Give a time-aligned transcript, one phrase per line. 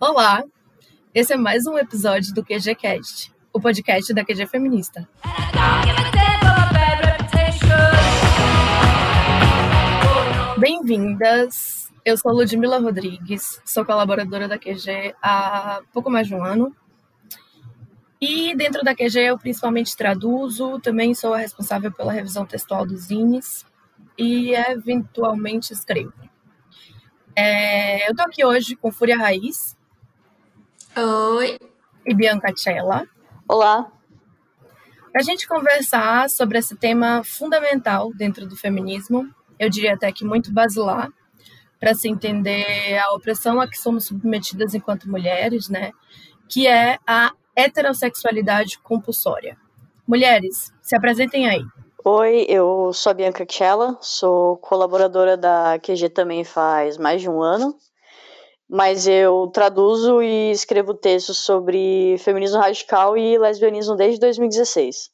[0.00, 0.44] Olá,
[1.12, 5.08] esse é mais um episódio do QGCast, o podcast da QG Feminista.
[10.56, 11.92] Bem-vindas!
[12.04, 16.72] Eu sou Ludmila Rodrigues, sou colaboradora da QG há pouco mais de um ano.
[18.20, 23.06] E dentro da QG eu principalmente traduzo, também sou a responsável pela revisão textual dos
[23.06, 23.66] zines
[24.16, 26.12] e eventualmente escrevo.
[27.34, 29.76] É, eu tô aqui hoje com Fúria Raiz.
[31.00, 31.56] Oi.
[32.04, 33.06] E Bianca Cella.
[33.48, 33.86] Olá.
[35.12, 40.24] Para a gente conversar sobre esse tema fundamental dentro do feminismo, eu diria até que
[40.24, 41.08] muito basilar,
[41.78, 45.92] para se entender a opressão a que somos submetidas enquanto mulheres, né?
[46.48, 49.56] Que é a heterossexualidade compulsória.
[50.04, 51.62] Mulheres, se apresentem aí.
[52.04, 57.40] Oi, eu sou a Bianca Chella, sou colaboradora da QG também faz mais de um
[57.40, 57.78] ano,
[58.68, 65.10] mas eu traduzo e escrevo textos sobre feminismo radical e lesbianismo desde 2016.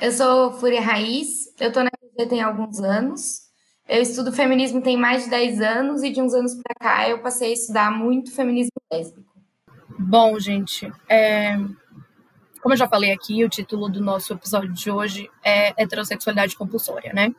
[0.00, 3.40] Eu sou Fúria Raiz, eu tô na QG tem alguns anos,
[3.88, 7.20] eu estudo feminismo tem mais de 10 anos e de uns anos para cá eu
[7.20, 9.32] passei a estudar muito feminismo lésbico.
[9.98, 11.56] Bom, gente, é,
[12.62, 17.12] como eu já falei aqui, o título do nosso episódio de hoje é heterossexualidade compulsória,
[17.12, 17.34] né?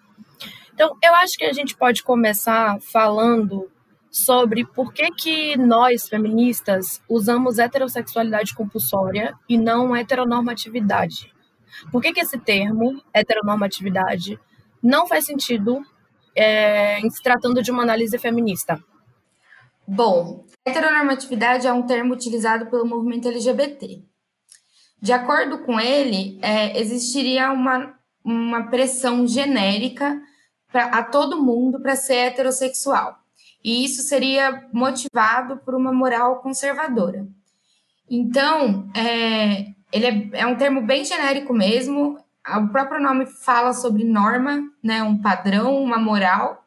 [0.74, 3.72] Então, eu acho que a gente pode começar falando
[4.14, 11.34] sobre por que, que nós, feministas, usamos heterossexualidade compulsória e não heteronormatividade.
[11.92, 14.40] Por que, que esse termo, heteronormatividade,
[14.84, 15.82] não faz sentido
[16.36, 18.80] é, em se tratando de uma análise feminista?
[19.88, 24.04] Bom, heteronormatividade é um termo utilizado pelo movimento LGBT.
[25.02, 30.22] De acordo com ele, é, existiria uma, uma pressão genérica
[30.72, 33.23] pra, a todo mundo para ser heterossexual.
[33.64, 37.26] E isso seria motivado por uma moral conservadora.
[38.10, 42.18] Então, é, ele é, é um termo bem genérico mesmo.
[42.46, 46.66] O próprio nome fala sobre norma, né, um padrão, uma moral,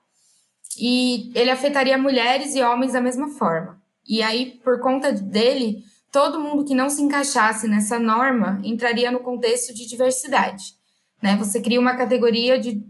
[0.78, 3.81] e ele afetaria mulheres e homens da mesma forma.
[4.09, 9.20] E aí, por conta dele, todo mundo que não se encaixasse nessa norma entraria no
[9.20, 10.75] contexto de diversidade.
[11.20, 11.37] Né?
[11.37, 12.82] Você cria uma categoria de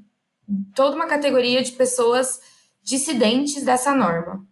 [0.74, 2.40] toda uma categoria de pessoas
[2.86, 4.46] dissidentes dessa norma.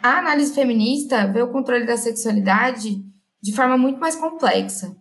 [0.00, 3.04] A análise feminista vê o controle da sexualidade
[3.42, 4.96] de forma muito mais complexa.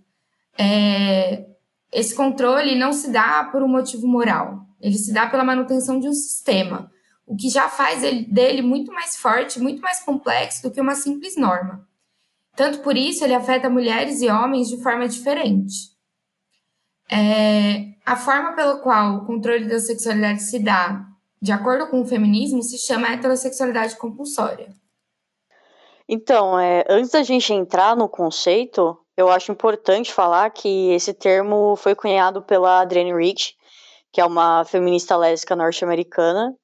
[0.57, 1.45] É,
[1.93, 6.07] esse controle não se dá por um motivo moral, ele se dá pela manutenção de
[6.07, 6.91] um sistema,
[7.25, 10.95] o que já faz ele, dele muito mais forte, muito mais complexo do que uma
[10.95, 11.87] simples norma.
[12.55, 15.91] Tanto por isso, ele afeta mulheres e homens de forma diferente.
[17.09, 21.10] É, a forma pela qual o controle da sexualidade se dá,
[21.41, 24.69] de acordo com o feminismo, se chama heterossexualidade compulsória.
[26.07, 31.75] Então, é, antes da gente entrar no conceito, eu acho importante falar que esse termo
[31.75, 33.55] foi cunhado pela Adrienne Rich,
[34.11, 36.55] que é uma feminista lésbica norte-americana,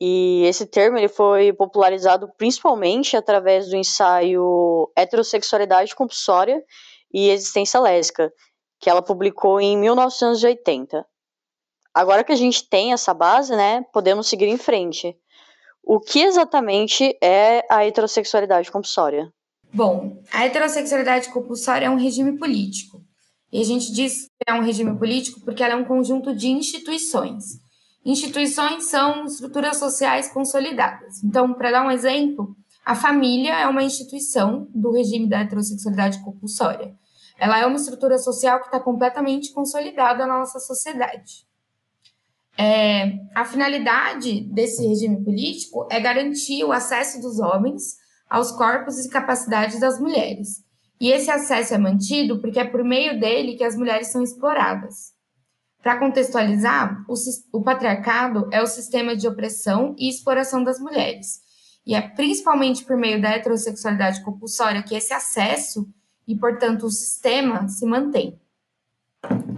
[0.00, 6.62] e esse termo ele foi popularizado principalmente através do ensaio Heterossexualidade Compulsória
[7.12, 8.32] e Existência Lésbica,
[8.78, 11.06] que ela publicou em 1980.
[11.96, 15.16] Agora que a gente tem essa base, né, podemos seguir em frente.
[15.82, 19.32] O que exatamente é a heterossexualidade compulsória?
[19.72, 23.00] Bom, a heterossexualidade compulsória é um regime político.
[23.50, 26.48] E a gente diz que é um regime político porque ela é um conjunto de
[26.48, 27.64] instituições
[28.06, 31.24] Instituições são estruturas sociais consolidadas.
[31.24, 32.54] Então, para dar um exemplo,
[32.84, 36.94] a família é uma instituição do regime da heterossexualidade compulsória.
[37.36, 41.45] Ela é uma estrutura social que está completamente consolidada na nossa sociedade.
[42.58, 47.96] É, a finalidade desse regime político é garantir o acesso dos homens
[48.28, 50.64] aos corpos e capacidades das mulheres.
[50.98, 55.14] E esse acesso é mantido porque é por meio dele que as mulheres são exploradas.
[55.82, 57.14] Para contextualizar, o,
[57.52, 61.40] o patriarcado é o sistema de opressão e exploração das mulheres.
[61.86, 65.88] E é principalmente por meio da heterossexualidade compulsória que esse acesso
[66.26, 68.40] e, portanto, o sistema se mantém.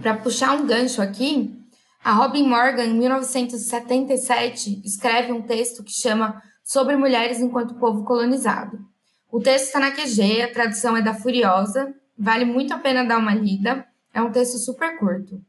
[0.01, 1.58] Para puxar um gancho aqui,
[2.03, 8.79] a Robin Morgan, em 1977, escreve um texto que chama Sobre Mulheres enquanto Povo Colonizado.
[9.31, 13.19] O texto está na QG, a tradução é da Furiosa, vale muito a pena dar
[13.19, 15.41] uma lida, é um texto super curto.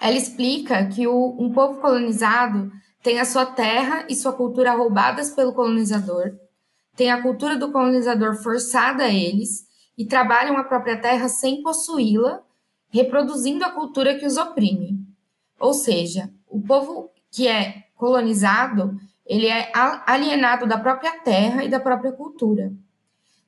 [0.00, 2.72] Ela explica que o, um povo colonizado
[3.02, 6.32] tem a sua terra e sua cultura roubadas pelo colonizador,
[6.96, 9.66] tem a cultura do colonizador forçada a eles
[9.96, 12.42] e trabalham a própria terra sem possuí-la,
[12.90, 14.99] reproduzindo a cultura que os oprime.
[15.60, 19.70] Ou seja, o povo que é colonizado, ele é
[20.06, 22.72] alienado da própria terra e da própria cultura.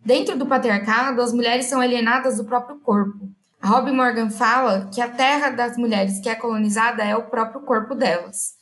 [0.05, 3.29] Dentro do patriarcado, as mulheres são alienadas do próprio corpo.
[3.61, 7.62] A Robbie Morgan fala que a terra das mulheres que é colonizada é o próprio
[7.62, 8.55] corpo delas.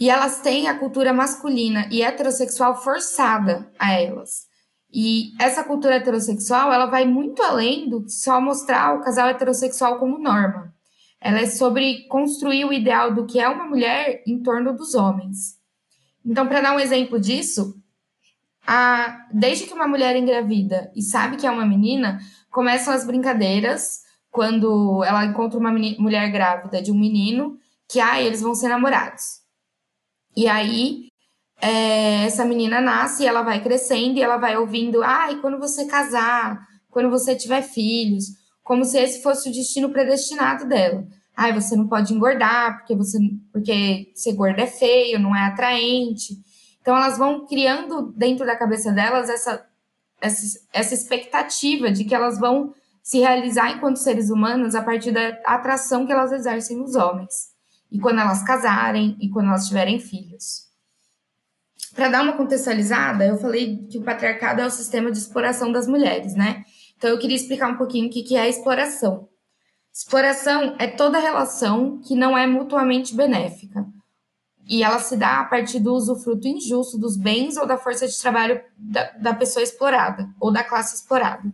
[0.00, 4.46] E elas têm a cultura masculina e heterossexual forçada a elas.
[4.90, 9.98] E essa cultura heterossexual, ela vai muito além do que só mostrar o casal heterossexual
[9.98, 10.72] como norma.
[11.20, 15.58] Ela é sobre construir o ideal do que é uma mulher em torno dos homens.
[16.24, 17.74] Então, para dar um exemplo disso,
[18.66, 22.20] a, desde que uma mulher engravida e sabe que é uma menina,
[22.50, 28.42] começam as brincadeiras quando ela encontra uma mulher grávida de um menino, que ah, eles
[28.42, 29.40] vão ser namorados.
[30.36, 31.08] E aí
[31.60, 35.86] é, essa menina nasce e ela vai crescendo e ela vai ouvindo, ah, quando você
[35.86, 36.60] casar,
[36.90, 38.26] quando você tiver filhos,
[38.68, 41.08] como se esse fosse o destino predestinado dela.
[41.34, 43.18] Ai, você não pode engordar porque você
[43.50, 46.34] porque ser gorda é feio, não é atraente.
[46.78, 49.66] Então elas vão criando dentro da cabeça delas essa,
[50.20, 55.28] essa, essa expectativa de que elas vão se realizar enquanto seres humanos a partir da
[55.46, 57.54] atração que elas exercem nos homens.
[57.90, 60.68] E quando elas casarem e quando elas tiverem filhos.
[61.94, 65.86] Para dar uma contextualizada, eu falei que o patriarcado é o sistema de exploração das
[65.86, 66.66] mulheres, né?
[66.98, 69.28] Então eu queria explicar um pouquinho o que é exploração.
[69.92, 73.86] Exploração é toda relação que não é mutuamente benéfica.
[74.66, 78.20] E ela se dá a partir do usufruto injusto dos bens ou da força de
[78.20, 81.50] trabalho da, da pessoa explorada ou da classe explorada.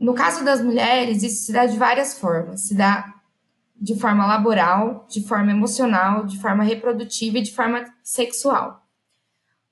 [0.00, 2.62] No caso das mulheres, isso se dá de várias formas.
[2.62, 3.12] Se dá
[3.76, 8.86] de forma laboral, de forma emocional, de forma reprodutiva e de forma sexual.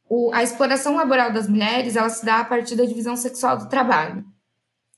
[0.09, 3.69] O, a exploração laboral das mulheres ela se dá a partir da divisão sexual do
[3.69, 4.32] trabalho.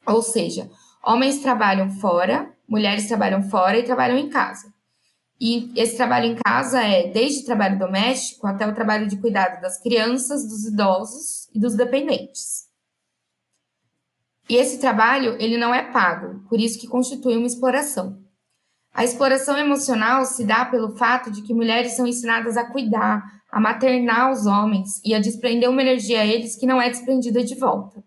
[0.06, 0.70] Ou seja,
[1.02, 4.72] homens trabalham fora, mulheres trabalham fora e trabalham em casa.
[5.40, 9.80] E esse trabalho em casa é desde trabalho doméstico até o trabalho de cuidado das
[9.82, 12.64] crianças, dos idosos e dos dependentes.
[14.48, 18.22] E esse trabalho, ele não é pago, por isso que constitui uma exploração.
[18.92, 23.58] A exploração emocional se dá pelo fato de que mulheres são ensinadas a cuidar, a
[23.58, 27.54] maternar os homens e a desprender uma energia a eles que não é desprendida de
[27.54, 28.04] volta.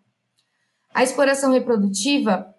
[0.97, 2.55] A exploração reprodutiva,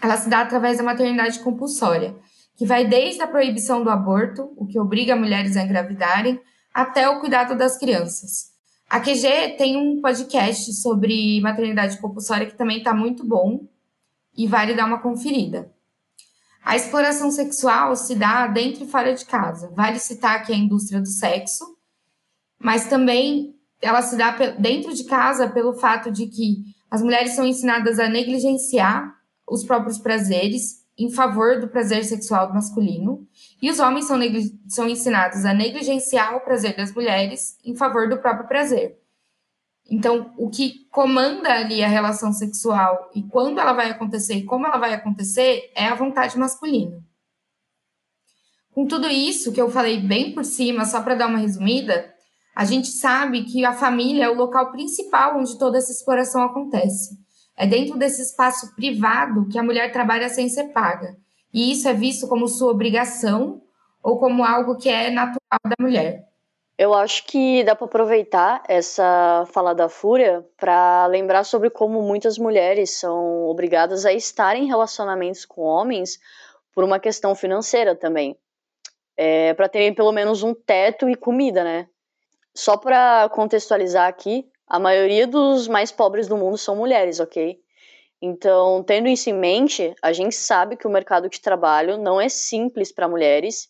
[0.00, 2.16] ela se dá através da maternidade compulsória,
[2.56, 6.40] que vai desde a proibição do aborto, o que obriga mulheres a engravidarem,
[6.72, 8.46] até o cuidado das crianças.
[8.88, 13.68] A QG tem um podcast sobre maternidade compulsória que também está muito bom
[14.34, 15.70] e vale dar uma conferida.
[16.64, 19.70] A exploração sexual se dá dentro e fora de casa.
[19.76, 21.76] Vale citar que é a indústria do sexo,
[22.58, 27.46] mas também ela se dá dentro de casa pelo fato de que as mulheres são
[27.46, 29.14] ensinadas a negligenciar
[29.46, 33.26] os próprios prazeres em favor do prazer sexual masculino,
[33.60, 34.18] e os homens são,
[34.66, 38.98] são ensinados a negligenciar o prazer das mulheres em favor do próprio prazer.
[39.88, 44.66] Então, o que comanda ali a relação sexual e quando ela vai acontecer e como
[44.66, 47.04] ela vai acontecer é a vontade masculina.
[48.72, 52.12] Com tudo isso que eu falei bem por cima, só para dar uma resumida,
[52.56, 57.14] a gente sabe que a família é o local principal onde toda essa exploração acontece.
[57.54, 61.14] É dentro desse espaço privado que a mulher trabalha sem ser paga.
[61.52, 63.60] E isso é visto como sua obrigação
[64.02, 66.24] ou como algo que é natural da mulher.
[66.78, 72.38] Eu acho que dá para aproveitar essa fala da Fúria para lembrar sobre como muitas
[72.38, 76.18] mulheres são obrigadas a estar em relacionamentos com homens
[76.74, 78.34] por uma questão financeira também.
[79.14, 81.86] É, para terem pelo menos um teto e comida, né?
[82.56, 87.58] Só para contextualizar aqui, a maioria dos mais pobres do mundo são mulheres, ok?
[88.20, 92.30] Então, tendo isso em mente, a gente sabe que o mercado de trabalho não é
[92.30, 93.68] simples para mulheres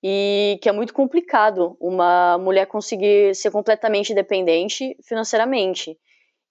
[0.00, 5.98] e que é muito complicado uma mulher conseguir ser completamente independente financeiramente.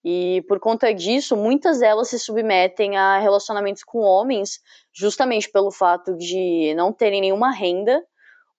[0.03, 4.59] E por conta disso, muitas delas se submetem a relacionamentos com homens
[4.93, 8.03] justamente pelo fato de não terem nenhuma renda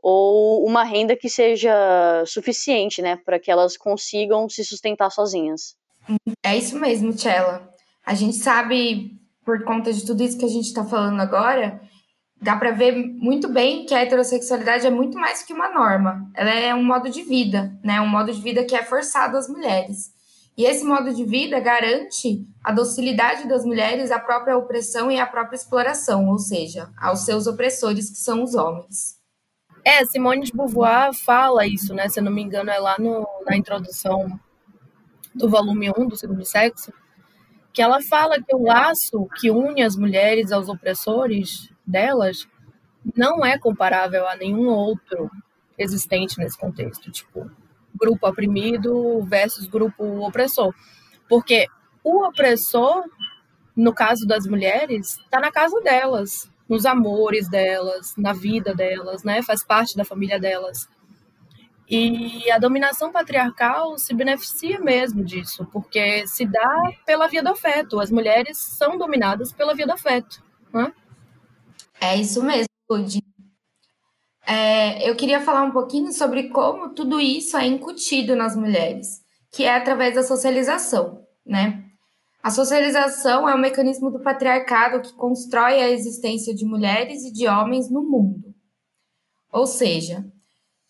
[0.00, 1.72] ou uma renda que seja
[2.26, 5.76] suficiente, né, para que elas consigam se sustentar sozinhas.
[6.44, 7.68] É isso mesmo, Tchela.
[8.04, 9.12] A gente sabe,
[9.44, 11.80] por conta de tudo isso que a gente está falando agora,
[12.40, 16.30] dá para ver muito bem que a heterossexualidade é muito mais que uma norma.
[16.34, 18.00] Ela é um modo de vida, né?
[18.00, 20.16] Um modo de vida que é forçado às mulheres.
[20.56, 25.26] E esse modo de vida garante a docilidade das mulheres à própria opressão e à
[25.26, 29.17] própria exploração, ou seja, aos seus opressores, que são os homens.
[29.84, 32.08] É, Simone de Beauvoir fala isso, né?
[32.08, 34.38] Se eu não me engano, é lá no, na introdução
[35.34, 36.92] do volume 1 do Segundo Sexo,
[37.72, 42.48] que ela fala que o laço que une as mulheres aos opressores delas
[43.16, 45.30] não é comparável a nenhum outro
[45.78, 47.10] existente nesse contexto.
[47.10, 47.50] Tipo,
[47.94, 50.74] grupo oprimido versus grupo opressor.
[51.28, 51.66] Porque
[52.02, 53.04] o opressor,
[53.76, 59.42] no caso das mulheres, está na casa delas, nos amores delas, na vida delas, né?
[59.42, 60.88] Faz parte da família delas.
[61.90, 67.98] E a dominação patriarcal se beneficia mesmo disso, porque se dá pela via do afeto.
[67.98, 70.42] As mulheres são dominadas pela via do afeto.
[70.72, 70.92] Né?
[71.98, 73.22] É isso mesmo, Lud.
[74.46, 79.64] É, eu queria falar um pouquinho sobre como tudo isso é incutido nas mulheres, que
[79.64, 81.87] é através da socialização, né?
[82.42, 87.48] A socialização é um mecanismo do patriarcado que constrói a existência de mulheres e de
[87.48, 88.54] homens no mundo.
[89.52, 90.24] Ou seja,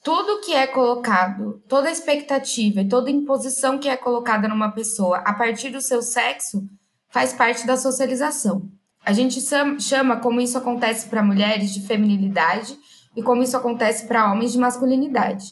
[0.02, 5.32] tudo que é colocado, toda expectativa e toda imposição que é colocada numa pessoa a
[5.32, 6.68] partir do seu sexo
[7.08, 8.70] faz parte da socialização.
[9.04, 9.40] A gente
[9.80, 12.78] chama como isso acontece para mulheres de feminilidade
[13.16, 15.46] e como isso acontece para homens de masculinidade.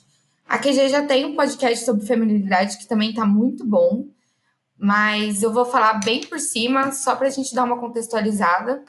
[0.49, 4.05] A QG já tem um podcast sobre feminilidade que também está muito bom,
[4.79, 8.85] mas eu vou falar bem por cima, só para a gente dar uma contextualizada.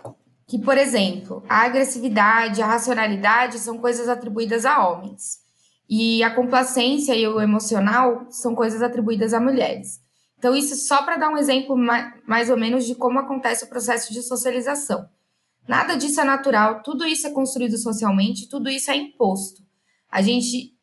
[0.46, 5.39] Que, por exemplo, a agressividade, a racionalidade são coisas atribuídas a homens.
[5.89, 10.00] E a complacência e o emocional são coisas atribuídas a mulheres.
[10.38, 11.75] Então, isso só para dar um exemplo
[12.25, 15.08] mais ou menos de como acontece o processo de socialização.
[15.67, 19.62] Nada disso é natural, tudo isso é construído socialmente, tudo isso é imposto.
[20.10, 20.74] A gente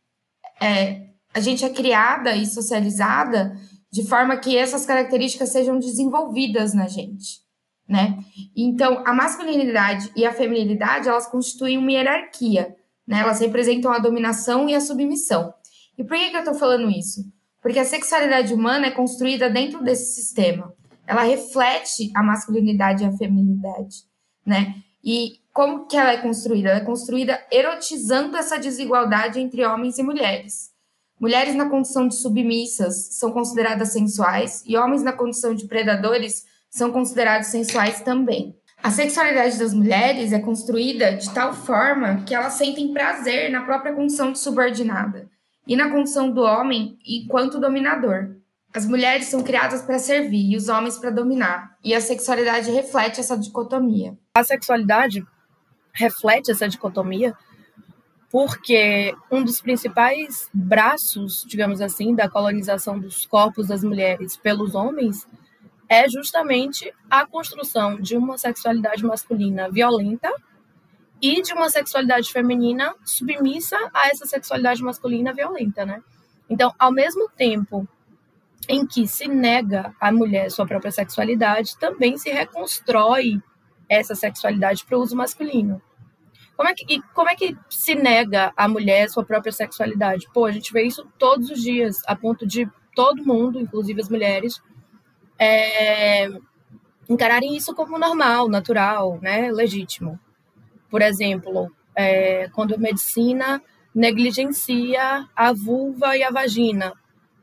[0.61, 3.59] é, a gente é criada e socializada
[3.95, 7.45] de forma que essas características sejam desenvolvidas na gente,
[7.89, 8.19] né?
[8.57, 12.75] Então, a masculinidade e a feminilidade, elas constituem uma hierarquia,
[13.07, 13.21] né?
[13.21, 15.55] Elas representam a dominação e a submissão.
[15.97, 17.21] E por que, que eu estou falando isso?
[17.63, 20.75] Porque a sexualidade humana é construída dentro desse sistema.
[21.07, 23.99] Ela reflete a masculinidade e a feminilidade,
[24.45, 24.75] né?
[25.05, 26.71] E como que ela é construída?
[26.71, 30.74] Ela é construída erotizando essa desigualdade entre homens e mulheres.
[31.21, 36.91] Mulheres na condição de submissas são consideradas sensuais e homens na condição de predadores são
[36.91, 38.57] considerados sensuais também.
[38.83, 43.95] A sexualidade das mulheres é construída de tal forma que elas sentem prazer na própria
[43.95, 45.31] condição de subordinada
[45.67, 48.37] e na condição do homem enquanto dominador.
[48.75, 53.21] As mulheres são criadas para servir e os homens para dominar, e a sexualidade reflete
[53.21, 54.19] essa dicotomia.
[54.35, 55.25] A sexualidade
[55.93, 57.35] reflete essa dicotomia
[58.35, 65.25] porque um dos principais braços, digamos assim, da colonização dos corpos das mulheres pelos homens
[65.89, 70.33] é justamente a construção de uma sexualidade masculina violenta
[71.23, 76.03] e de uma sexualidade feminina submissa a essa sexualidade masculina violenta, né?
[76.51, 77.87] Então, ao mesmo tempo
[78.69, 83.41] em que se nega à mulher sua própria sexualidade, também se reconstrói
[83.89, 85.81] essa sexualidade para o uso masculino.
[86.57, 90.29] Como é, que, e como é que se nega à mulher sua própria sexualidade?
[90.33, 94.09] Pô, a gente vê isso todos os dias, a ponto de todo mundo, inclusive as
[94.09, 94.63] mulheres,
[95.39, 96.29] é,
[97.09, 100.19] encararem isso como normal, natural, né, legítimo.
[100.89, 103.61] Por exemplo, é, quando a medicina
[103.93, 106.93] negligencia a vulva e a vagina,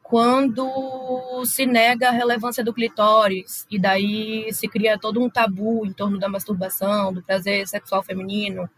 [0.01, 5.93] quando se nega a relevância do clitóris, e daí se cria todo um tabu em
[5.93, 8.69] torno da masturbação, do prazer sexual feminino,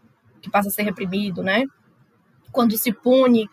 [0.44, 1.66] que passa a ser reprimido, né?
[2.52, 3.50] Quando se pune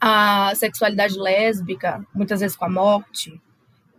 [0.00, 3.40] a sexualidade lésbica, muitas vezes com a morte,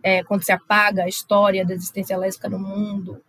[0.02, 3.22] é, quando se apaga a história da existência lésbica no mundo.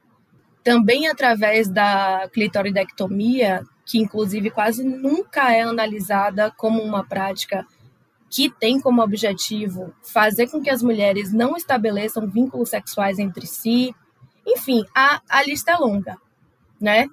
[0.61, 7.65] Também através da clitoridectomia, que inclusive quase nunca é analisada como uma prática
[8.29, 13.95] que tem como objetivo fazer com que as mulheres não estabeleçam vínculos sexuais entre si.
[14.45, 16.17] Enfim, a, a lista é longa,
[16.81, 17.07] né?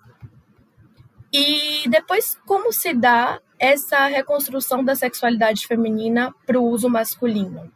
[1.33, 7.73] E depois, como se dá essa reconstrução da sexualidade feminina para o uso masculino?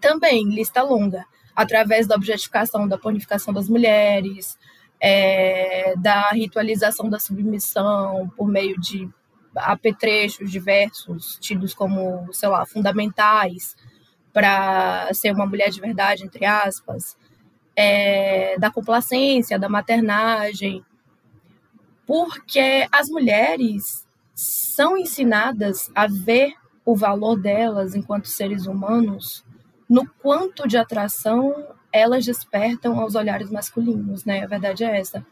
[0.00, 1.24] Também, lista longa,
[1.56, 4.56] através da objetificação, da ponificação das mulheres,
[5.00, 9.08] é, da ritualização da submissão por meio de
[9.56, 13.74] apetrechos diversos, tidos como, sei lá, fundamentais
[14.32, 17.16] para ser uma mulher de verdade, entre aspas,
[17.74, 20.84] é, da complacência, da maternagem,
[22.10, 29.44] porque as mulheres são ensinadas a ver o valor delas enquanto seres humanos
[29.88, 34.42] no quanto de atração elas despertam aos olhares masculinos, né?
[34.42, 35.24] A verdade é essa.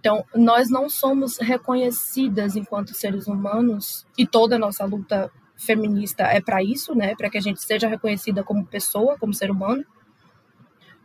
[0.00, 6.40] Então, nós não somos reconhecidas enquanto seres humanos e toda a nossa luta feminista é
[6.40, 7.14] para isso, né?
[7.14, 9.86] Para que a gente seja reconhecida como pessoa, como ser humano.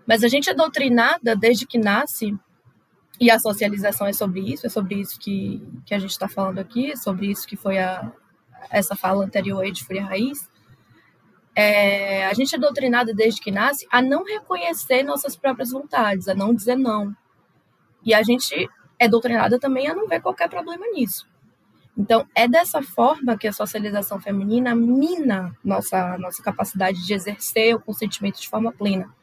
[0.03, 2.35] Mas a gente é doutrinada desde que nasce
[3.21, 6.57] e a socialização é sobre isso, é sobre isso que, que a gente está falando
[6.57, 8.11] aqui, é sobre isso que foi a,
[8.71, 10.49] essa fala anterior aí de Fúria Raiz,
[11.55, 16.33] é, a gente é doutrinada desde que nasce a não reconhecer nossas próprias vontades, a
[16.33, 17.15] não dizer não.
[18.03, 21.29] E a gente é doutrinada também a não ver qualquer problema nisso.
[21.95, 27.81] Então, é dessa forma que a socialização feminina mina nossa, nossa capacidade de exercer o
[27.81, 29.13] consentimento de forma plena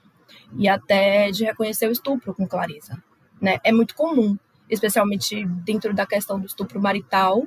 [0.56, 3.02] e até de reconhecer o estupro com clareza.
[3.40, 3.58] Né?
[3.62, 4.36] É muito comum,
[4.68, 7.46] especialmente dentro da questão do estupro marital,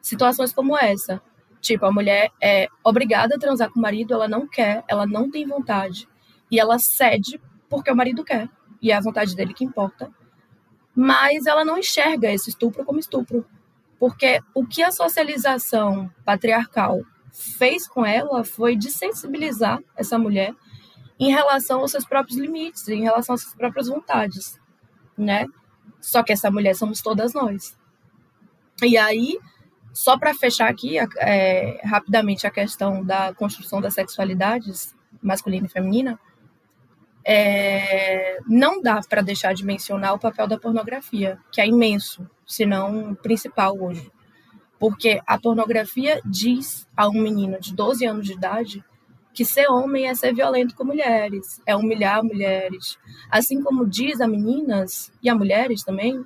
[0.00, 1.20] situações como essa.
[1.60, 5.30] Tipo, a mulher é obrigada a transar com o marido, ela não quer, ela não
[5.30, 6.08] tem vontade.
[6.50, 8.48] E ela cede porque o marido quer.
[8.80, 10.10] E é a vontade dele que importa.
[10.94, 13.44] Mas ela não enxerga esse estupro como estupro.
[13.98, 17.02] Porque o que a socialização patriarcal
[17.32, 20.54] fez com ela foi desensibilizar essa mulher
[21.18, 24.58] em relação aos seus próprios limites, em relação às suas próprias vontades,
[25.16, 25.46] né?
[26.00, 27.76] Só que essa mulher somos todas nós.
[28.82, 29.38] E aí,
[29.92, 36.18] só para fechar aqui é, rapidamente a questão da construção das sexualidades masculina e feminina,
[37.24, 42.64] é, não dá para deixar de mencionar o papel da pornografia, que é imenso, se
[42.64, 44.12] não principal hoje.
[44.78, 48.84] Porque a pornografia diz a um menino de 12 anos de idade
[49.36, 52.98] que ser homem é ser violento com mulheres, é humilhar mulheres.
[53.30, 56.24] Assim como diz a meninas e a mulheres também,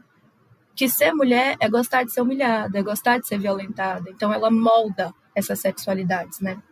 [0.77, 4.09] que ser mulher é gostar de ser humilhada, é gostar de ser violentada.
[4.11, 6.63] Então ela molda essas sexualidades, né?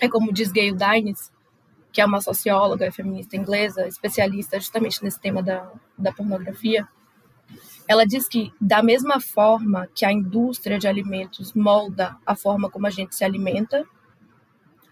[0.00, 1.30] É como diz Gayle Dines,
[1.92, 6.88] que é uma socióloga feminista inglesa, especialista justamente nesse tema da, da pornografia.
[7.86, 12.88] Ela diz que, da mesma forma que a indústria de alimentos molda a forma como
[12.88, 13.86] a gente se alimenta,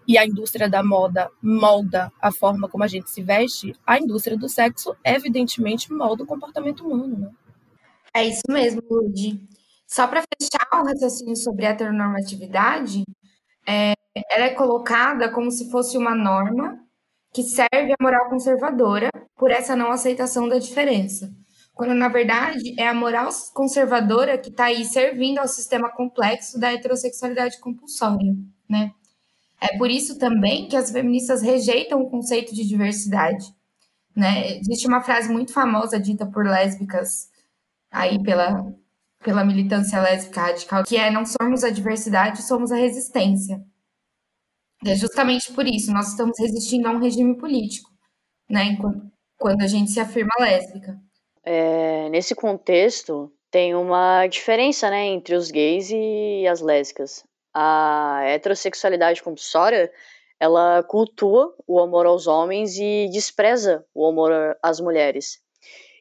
[0.07, 4.37] e a indústria da moda molda a forma como a gente se veste, a indústria
[4.37, 7.29] do sexo evidentemente molda o comportamento humano, né?
[8.13, 9.41] É isso mesmo, Ludi.
[9.87, 13.03] Só para fechar o raciocínio sobre a heteronormatividade,
[13.67, 13.93] é,
[14.29, 16.79] ela é colocada como se fosse uma norma
[17.33, 21.31] que serve à moral conservadora por essa não aceitação da diferença.
[21.73, 26.73] Quando, na verdade, é a moral conservadora que está aí servindo ao sistema complexo da
[26.73, 28.35] heterossexualidade compulsória,
[28.69, 28.91] né?
[29.61, 33.45] É por isso também que as feministas rejeitam o conceito de diversidade.
[34.15, 34.57] Né?
[34.57, 37.29] Existe uma frase muito famosa dita por lésbicas,
[37.91, 38.73] aí pela,
[39.23, 43.63] pela militância lésbica radical, que é não somos a diversidade, somos a resistência.
[44.83, 47.91] É justamente por isso, nós estamos resistindo a um regime político,
[48.49, 48.75] né?
[49.37, 50.99] quando a gente se afirma lésbica.
[51.43, 59.21] É, nesse contexto, tem uma diferença né, entre os gays e as lésbicas a heterossexualidade
[59.21, 59.91] compulsória
[60.39, 65.39] ela cultua o amor aos homens e despreza o amor às mulheres.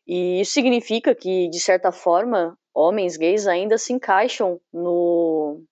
[0.06, 5.62] E isso significa que, de certa forma, homens gays ainda se encaixam no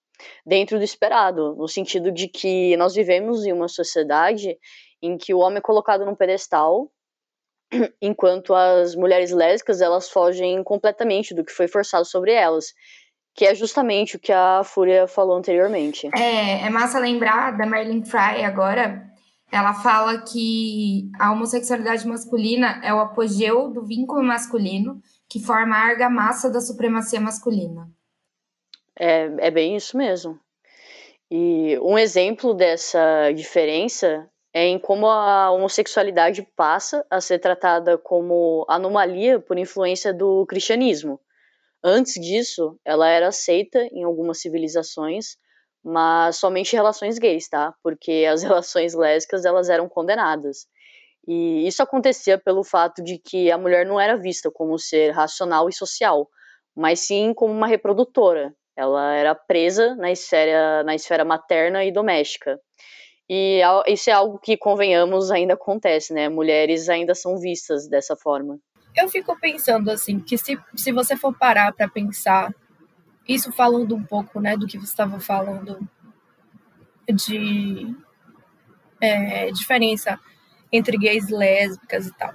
[0.44, 4.58] dentro do esperado, no sentido de que nós vivemos em uma sociedade
[5.00, 6.90] em que o homem é colocado num pedestal,
[8.02, 12.74] enquanto as mulheres lésbicas elas fogem completamente do que foi forçado sobre elas
[13.38, 16.10] que é justamente o que a Fúria falou anteriormente.
[16.12, 19.08] É, é massa lembrar da Marilyn Fry agora.
[19.52, 25.86] Ela fala que a homossexualidade masculina é o apogeu do vínculo masculino que forma a
[25.86, 27.88] argamassa da supremacia masculina.
[28.98, 30.36] É, é bem isso mesmo.
[31.30, 38.66] E um exemplo dessa diferença é em como a homossexualidade passa a ser tratada como
[38.68, 41.20] anomalia por influência do cristianismo.
[41.82, 45.36] Antes disso, ela era aceita em algumas civilizações,
[45.84, 47.72] mas somente relações gays, tá?
[47.82, 50.66] Porque as relações lésbicas elas eram condenadas.
[51.26, 55.68] E isso acontecia pelo fato de que a mulher não era vista como ser racional
[55.68, 56.28] e social,
[56.74, 58.54] mas sim como uma reprodutora.
[58.76, 62.58] Ela era presa na esfera, na esfera materna e doméstica.
[63.28, 66.28] E isso é algo que, convenhamos, ainda acontece, né?
[66.28, 68.58] Mulheres ainda são vistas dessa forma
[68.94, 72.54] eu fico pensando assim, que se, se você for parar para pensar,
[73.26, 75.78] isso falando um pouco, né, do que você estava falando
[77.08, 77.94] de
[79.00, 80.18] é, diferença
[80.72, 82.32] entre gays lésbicas e tal.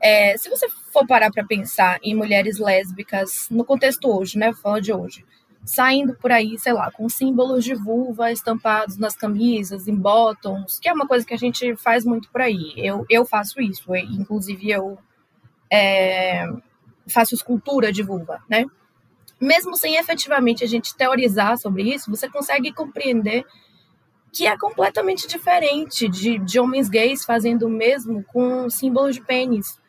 [0.00, 4.82] É, se você for parar para pensar em mulheres lésbicas no contexto hoje, né, falando
[4.82, 5.24] de hoje,
[5.64, 10.88] saindo por aí, sei lá, com símbolos de vulva estampados nas camisas, em bottoms, que
[10.88, 12.72] é uma coisa que a gente faz muito por aí.
[12.76, 14.96] Eu, eu faço isso, inclusive eu
[15.70, 16.46] é,
[17.06, 18.64] faço escultura de vulva, né?
[19.40, 23.44] Mesmo sem efetivamente a gente teorizar sobre isso, você consegue compreender
[24.32, 29.80] que é completamente diferente de, de homens gays fazendo o mesmo com símbolos de pênis.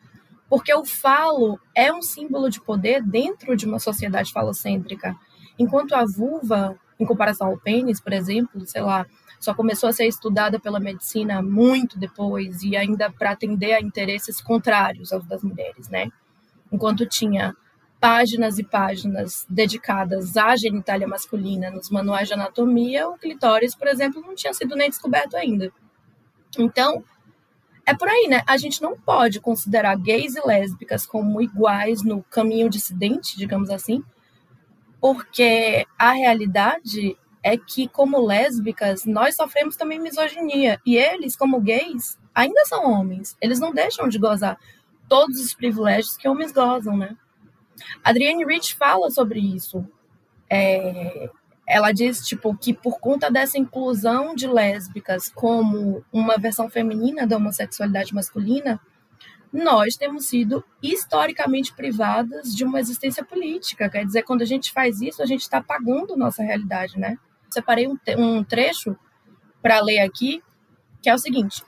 [0.48, 5.14] Porque o falo é um símbolo de poder dentro de uma sociedade falocêntrica,
[5.58, 9.06] enquanto a vulva em comparação ao pênis, por exemplo, sei lá,
[9.38, 14.40] só começou a ser estudada pela medicina muito depois e ainda para atender a interesses
[14.40, 16.08] contrários aos das mulheres, né?
[16.72, 17.56] Enquanto tinha
[18.00, 24.22] páginas e páginas dedicadas à genitália masculina nos manuais de anatomia, o clitóris, por exemplo,
[24.22, 25.72] não tinha sido nem descoberto ainda.
[26.58, 27.02] Então,
[27.84, 28.42] é por aí, né?
[28.46, 34.02] A gente não pode considerar gays e lésbicas como iguais no caminho dissidente, digamos assim,
[35.00, 40.80] porque a realidade é que, como lésbicas, nós sofremos também misoginia.
[40.84, 43.36] E eles, como gays, ainda são homens.
[43.40, 44.58] Eles não deixam de gozar
[45.08, 47.16] todos os privilégios que homens gozam, né?
[48.04, 49.86] Adrienne Rich fala sobre isso.
[50.50, 51.30] É,
[51.66, 57.36] ela diz tipo que por conta dessa inclusão de lésbicas como uma versão feminina da
[57.36, 58.80] homossexualidade masculina,
[59.52, 63.88] nós temos sido historicamente privadas de uma existência política.
[63.88, 67.16] Quer dizer, quando a gente faz isso, a gente está apagando nossa realidade, né?
[67.58, 68.96] Separei um, um trecho
[69.60, 70.40] para ler aqui,
[71.02, 71.64] que é o seguinte,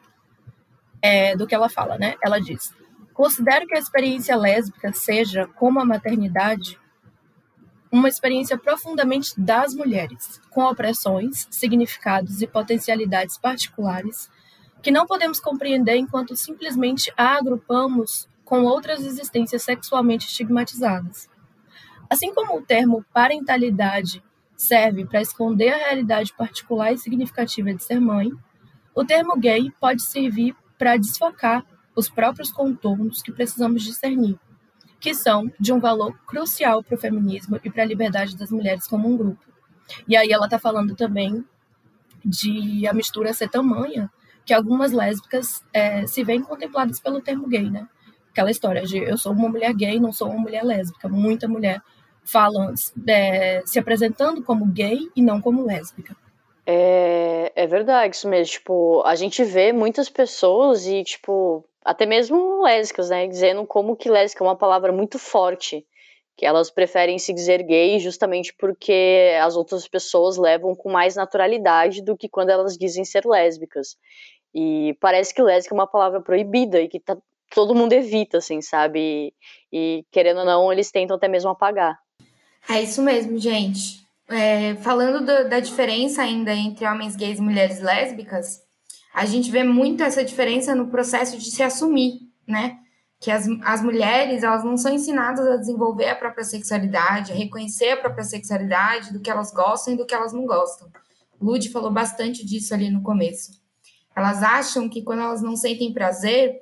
[1.02, 2.14] é, do que ela fala, né?
[2.22, 2.72] Ela diz:
[3.12, 6.78] Considero que a experiência lésbica seja, como a maternidade,
[7.90, 14.30] uma experiência profundamente das mulheres, com opressões, significados e potencialidades particulares
[14.80, 21.28] que não podemos compreender enquanto simplesmente a agrupamos com outras existências sexualmente estigmatizadas.
[22.08, 24.22] Assim como o termo parentalidade
[24.60, 28.30] serve para esconder a realidade particular e significativa de ser mãe,
[28.94, 31.64] o termo gay pode servir para desfocar
[31.96, 34.38] os próprios contornos que precisamos discernir,
[35.00, 38.86] que são de um valor crucial para o feminismo e para a liberdade das mulheres
[38.86, 39.42] como um grupo.
[40.06, 41.42] E aí ela está falando também
[42.22, 44.10] de a mistura ser tamanha
[44.44, 47.88] que algumas lésbicas é, se veem contempladas pelo termo gay, né?
[48.30, 51.08] Aquela história de eu sou uma mulher gay, não sou uma mulher lésbica.
[51.08, 51.82] Muita mulher
[52.24, 52.72] fala
[53.08, 56.16] é, se apresentando como gay e não como lésbica.
[56.66, 58.52] É, é verdade, isso mesmo.
[58.52, 63.26] Tipo, a gente vê muitas pessoas e, tipo, até mesmo lésbicas, né?
[63.26, 65.84] Dizendo como que lésbica é uma palavra muito forte.
[66.36, 72.02] Que elas preferem se dizer gay justamente porque as outras pessoas levam com mais naturalidade
[72.02, 73.96] do que quando elas dizem ser lésbicas.
[74.54, 77.16] E parece que lésbica é uma palavra proibida e que tá,
[77.50, 79.34] todo mundo evita, assim, sabe?
[79.72, 81.98] E, e querendo ou não, eles tentam até mesmo apagar.
[82.68, 84.00] É isso mesmo, gente.
[84.28, 88.60] É, falando do, da diferença ainda entre homens gays e mulheres lésbicas,
[89.12, 92.78] a gente vê muito essa diferença no processo de se assumir, né?
[93.18, 97.90] Que as, as mulheres, elas não são ensinadas a desenvolver a própria sexualidade, a reconhecer
[97.90, 100.88] a própria sexualidade, do que elas gostam e do que elas não gostam.
[101.40, 103.60] Lud falou bastante disso ali no começo.
[104.14, 106.56] Elas acham que quando elas não sentem prazer,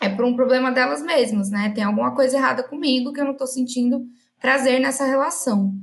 [0.00, 1.70] é por um problema delas mesmas, né?
[1.74, 4.04] Tem alguma coisa errada comigo que eu não tô sentindo
[4.40, 5.74] prazer nessa relação.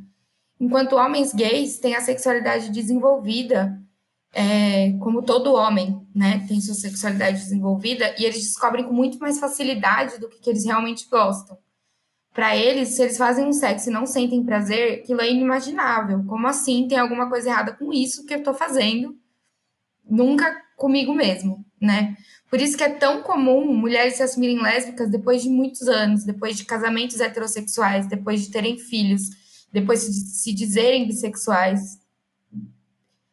[0.60, 3.80] Enquanto homens gays têm a sexualidade desenvolvida
[4.34, 9.39] é, como todo homem, né, tem sua sexualidade desenvolvida e eles descobrem com muito mais
[9.39, 11.58] facilidade do que, que eles realmente gostam.
[12.34, 16.24] Para eles, se eles fazem um sexo e não sentem prazer, aquilo é inimaginável.
[16.26, 16.88] Como assim?
[16.88, 19.17] Tem alguma coisa errada com isso que eu estou fazendo?
[20.08, 22.15] Nunca comigo mesmo, né?
[22.50, 26.56] Por isso que é tão comum mulheres se assumirem lésbicas depois de muitos anos, depois
[26.56, 29.24] de casamentos heterossexuais, depois de terem filhos,
[29.72, 32.00] depois de se dizerem bissexuais,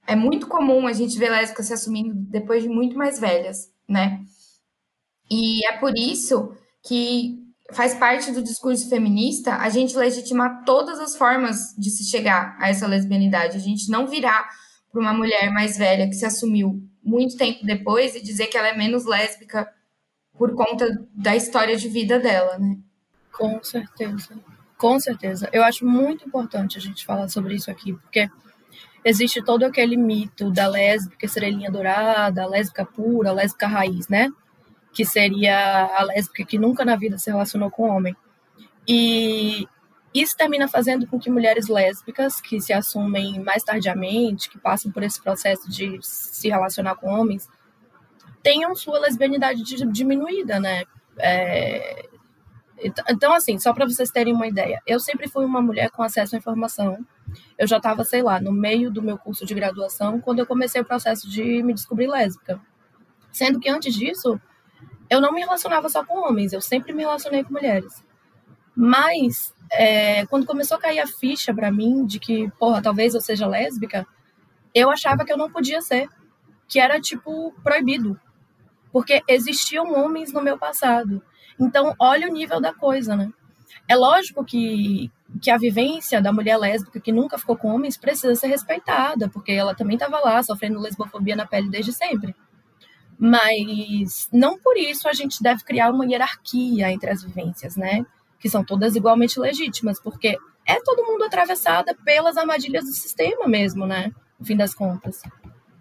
[0.06, 4.20] é muito comum a gente ver lésbicas se assumindo depois de muito mais velhas, né?
[5.30, 11.16] E é por isso que faz parte do discurso feminista a gente legitimar todas as
[11.16, 13.56] formas de se chegar a essa lesbianidade.
[13.56, 14.48] A gente não virar
[14.92, 18.68] para uma mulher mais velha que se assumiu muito tempo depois e dizer que ela
[18.68, 19.70] é menos lésbica
[20.36, 22.76] por conta da história de vida dela, né?
[23.32, 24.38] Com certeza.
[24.76, 25.48] Com certeza.
[25.52, 28.28] Eu acho muito importante a gente falar sobre isso aqui, porque
[29.04, 34.30] existe todo aquele mito da lésbica estrelinha dourada, a lésbica pura, a lésbica raiz, né?
[34.92, 38.16] Que seria a lésbica que nunca na vida se relacionou com homem.
[38.86, 39.66] E
[40.14, 45.02] isso termina fazendo com que mulheres lésbicas que se assumem mais tardiamente, que passam por
[45.02, 47.48] esse processo de se relacionar com homens,
[48.40, 50.84] tenham sua lesbianidade diminuída, né?
[51.18, 52.08] É...
[53.08, 56.34] Então, assim, só para vocês terem uma ideia, eu sempre fui uma mulher com acesso
[56.34, 56.98] à informação,
[57.56, 60.80] eu já estava, sei lá, no meio do meu curso de graduação, quando eu comecei
[60.80, 62.60] o processo de me descobrir lésbica.
[63.32, 64.40] Sendo que antes disso,
[65.08, 68.04] eu não me relacionava só com homens, eu sempre me relacionei com mulheres.
[68.76, 73.20] Mas, é, quando começou a cair a ficha para mim de que, porra, talvez eu
[73.20, 74.06] seja lésbica,
[74.74, 76.08] eu achava que eu não podia ser.
[76.66, 78.18] Que era, tipo, proibido.
[78.92, 81.22] Porque existiam homens no meu passado.
[81.60, 83.30] Então, olha o nível da coisa, né?
[83.88, 88.34] É lógico que que a vivência da mulher lésbica que nunca ficou com homens precisa
[88.34, 92.34] ser respeitada, porque ela também estava lá sofrendo lesbofobia na pele desde sempre.
[93.18, 98.04] Mas não por isso a gente deve criar uma hierarquia entre as vivências, né?
[98.44, 100.36] Que são todas igualmente legítimas, porque
[100.68, 104.12] é todo mundo atravessada pelas armadilhas do sistema mesmo, né?
[104.38, 105.22] No fim das contas.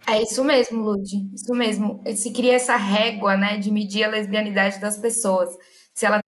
[0.07, 1.29] É isso mesmo, Lud.
[1.33, 2.01] Isso mesmo.
[2.15, 5.49] Se cria essa régua, né, de medir a lesbianidade das pessoas.
[5.93, 6.21] Se ela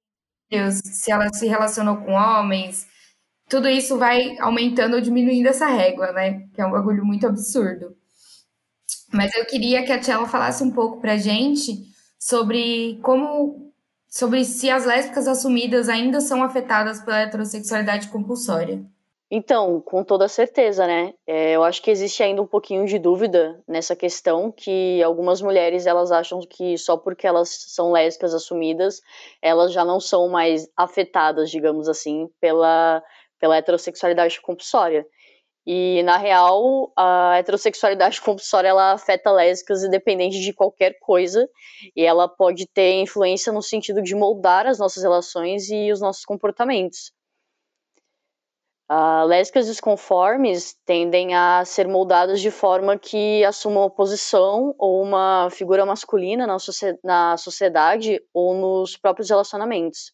[0.74, 2.86] se ela se relacionou com homens,
[3.50, 6.50] tudo isso vai aumentando ou diminuindo essa régua, né?
[6.54, 7.96] Que é um bagulho muito absurdo.
[9.14, 11.82] Mas eu queria que a Tchela falasse um pouco pra gente
[12.20, 13.65] sobre como
[14.16, 18.82] sobre se as lésbicas assumidas ainda são afetadas pela heterossexualidade compulsória.
[19.30, 21.14] Então, com toda certeza, né?
[21.28, 25.86] É, eu acho que existe ainda um pouquinho de dúvida nessa questão, que algumas mulheres
[25.86, 29.02] elas acham que só porque elas são lésbicas assumidas,
[29.42, 33.04] elas já não são mais afetadas, digamos assim, pela,
[33.38, 35.06] pela heterossexualidade compulsória.
[35.66, 41.50] E, na real, a heterossexualidade compulsória ela afeta lésbicas independente de qualquer coisa,
[41.96, 46.24] e ela pode ter influência no sentido de moldar as nossas relações e os nossos
[46.24, 47.12] comportamentos.
[48.88, 55.50] Uh, lésbicas desconformes tendem a ser moldadas de forma que assumam uma posição ou uma
[55.50, 56.58] figura masculina na,
[57.04, 60.14] na sociedade ou nos próprios relacionamentos.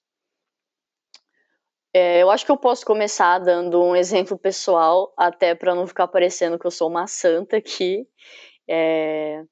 [1.93, 6.07] É, eu acho que eu posso começar dando um exemplo pessoal, até para não ficar
[6.07, 8.07] parecendo que eu sou uma santa aqui.
[8.69, 9.43] É,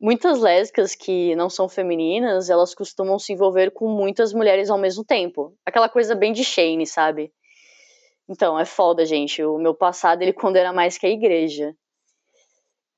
[0.00, 5.04] muitas lésbicas que não são femininas, elas costumam se envolver com muitas mulheres ao mesmo
[5.04, 5.56] tempo.
[5.64, 7.32] Aquela coisa bem de Shane, sabe?
[8.28, 9.44] Então, é foda, gente.
[9.44, 11.76] O meu passado, ele condena mais que a igreja.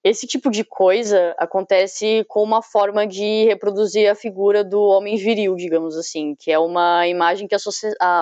[0.04, 5.56] Esse tipo de coisa acontece com uma forma de reproduzir a figura do homem viril,
[5.56, 7.58] digamos assim, que é uma imagem que a,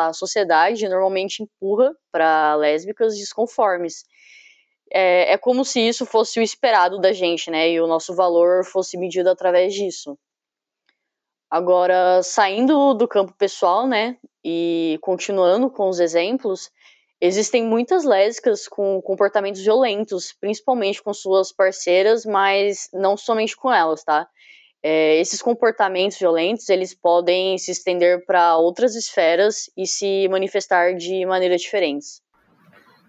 [0.07, 4.05] a sociedade normalmente empurra para lésbicas desconformes.
[4.93, 7.69] É, é como se isso fosse o esperado da gente, né?
[7.71, 10.17] E o nosso valor fosse medido através disso.
[11.51, 16.71] Agora, saindo do campo pessoal, né, e continuando com os exemplos,
[17.25, 24.03] Existem muitas lésbicas com comportamentos violentos, principalmente com suas parceiras, mas não somente com elas,
[24.03, 24.27] tá?
[24.83, 31.25] É, esses comportamentos violentos eles podem se estender para outras esferas e se manifestar de
[31.25, 32.21] maneiras diferentes.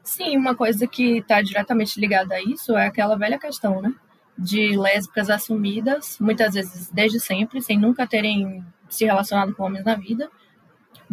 [0.03, 3.91] Sim, uma coisa que está diretamente ligada a isso é aquela velha questão, né?
[4.37, 9.95] De lésbicas assumidas, muitas vezes desde sempre, sem nunca terem se relacionado com homens na
[9.95, 10.29] vida,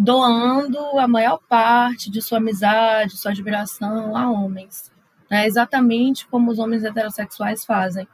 [0.03, 4.91] doando a maior parte de sua amizade, sua admiração a homens.
[5.31, 8.09] É exatamente como os homens heterossexuais fazem.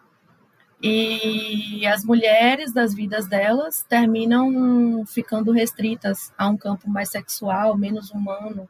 [0.83, 8.11] E as mulheres das vidas delas terminam ficando restritas a um campo mais sexual, menos
[8.11, 8.68] humano,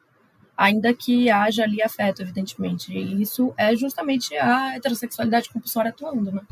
[0.54, 2.92] ainda que haja ali afeto, evidentemente.
[2.92, 6.42] E isso é justamente a heterossexualidade compulsória atuando, né?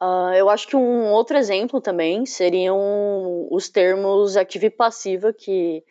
[0.00, 5.82] Uh, eu acho que um outro exemplo também seriam os termos ativa e passiva, que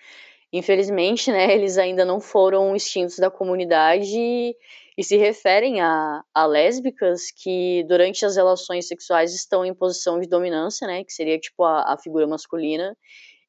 [0.51, 4.55] infelizmente né, eles ainda não foram extintos da comunidade e,
[4.97, 10.27] e se referem a, a, lésbicas que durante as relações sexuais estão em posição de
[10.27, 12.95] dominância, né, que seria tipo a, a figura masculina,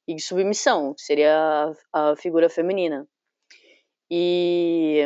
[0.08, 3.06] e de submissão, que seria a, a figura feminina.
[4.10, 5.02] E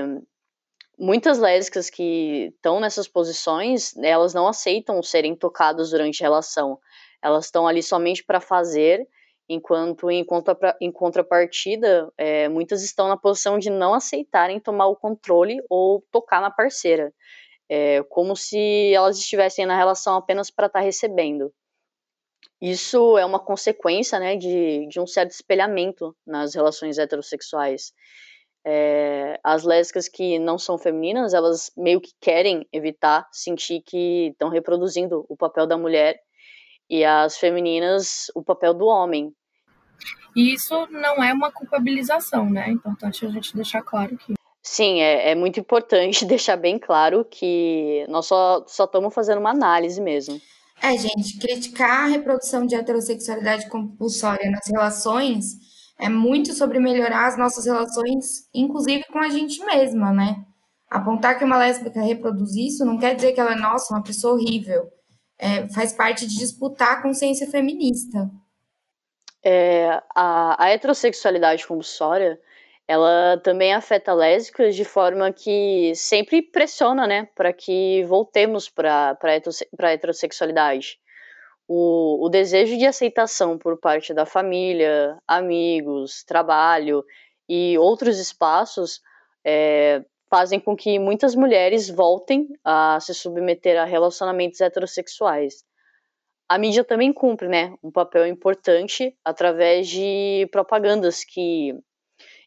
[0.98, 6.78] muitas lésbicas que estão nessas posições, elas não aceitam serem tocadas durante a relação.
[7.22, 9.06] Elas estão ali somente para fazer,
[9.48, 14.96] enquanto em, contra, em contrapartida, é, muitas estão na posição de não aceitarem tomar o
[14.96, 17.12] controle ou tocar na parceira.
[17.68, 21.52] É, como se elas estivessem na relação apenas para estar tá recebendo.
[22.60, 27.92] Isso é uma consequência né, de, de um certo espelhamento nas relações heterossexuais.
[28.64, 34.48] É, as lésbicas que não são femininas, elas meio que querem evitar sentir que estão
[34.48, 36.20] reproduzindo o papel da mulher
[36.88, 39.34] e as femininas o papel do homem.
[40.36, 42.68] E isso não é uma culpabilização, né?
[42.68, 44.34] É importante a gente deixar claro que.
[44.62, 50.00] Sim, é, é muito importante deixar bem claro que nós só estamos fazendo uma análise
[50.00, 50.40] mesmo.
[50.82, 55.71] É, gente, criticar a reprodução de heterossexualidade compulsória nas relações
[56.02, 60.44] é muito sobre melhorar as nossas relações, inclusive com a gente mesma, né?
[60.90, 64.34] Apontar que uma lésbica reproduz isso não quer dizer que ela é, nossa, uma pessoa
[64.34, 64.90] horrível.
[65.38, 68.28] É, faz parte de disputar a consciência feminista.
[69.44, 72.38] É, a, a heterossexualidade compulsória,
[72.88, 79.92] ela também afeta lésbicas de forma que sempre pressiona, né, para que voltemos para a
[79.92, 80.98] heterossexualidade
[81.68, 87.04] o, o desejo de aceitação por parte da família, amigos, trabalho
[87.48, 89.00] e outros espaços
[89.44, 95.64] é, fazem com que muitas mulheres voltem a se submeter a relacionamentos heterossexuais.
[96.48, 101.74] A mídia também cumpre, né, um papel importante através de propagandas que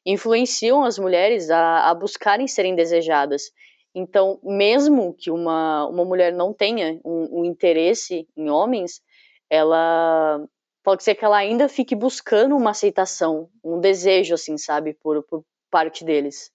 [0.06, 3.51] influenciam as mulheres a, a buscarem serem desejadas.
[3.95, 9.01] Então, mesmo que uma, uma mulher não tenha um, um interesse em homens,
[9.49, 10.45] ela
[10.84, 15.45] pode ser que ela ainda fique buscando uma aceitação, um desejo, assim, sabe, por, por
[15.71, 16.51] parte deles.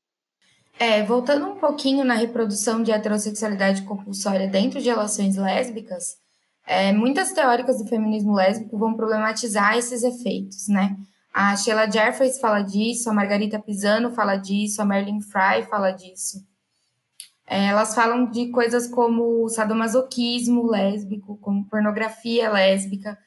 [0.79, 6.19] É, voltando um pouquinho na reprodução de heterossexualidade compulsória dentro de relações lésbicas,
[6.67, 10.95] é, muitas teóricas do feminismo lésbico vão problematizar esses efeitos, né?
[11.33, 16.50] A Sheila Jeffries fala disso, a Margarita Pisano fala disso, a Marilyn Fry fala disso.
[17.51, 23.19] É, elas falam de coisas como sadomasoquismo lésbico, como pornografia lésbica,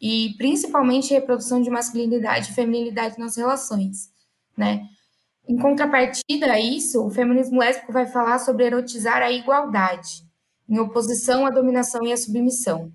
[0.00, 4.10] e principalmente reprodução de masculinidade e feminilidade nas relações,
[4.56, 4.88] né?
[5.46, 10.24] Em contrapartida a isso, o feminismo lésbico vai falar sobre erotizar a igualdade,
[10.66, 12.90] em oposição à dominação e à submissão.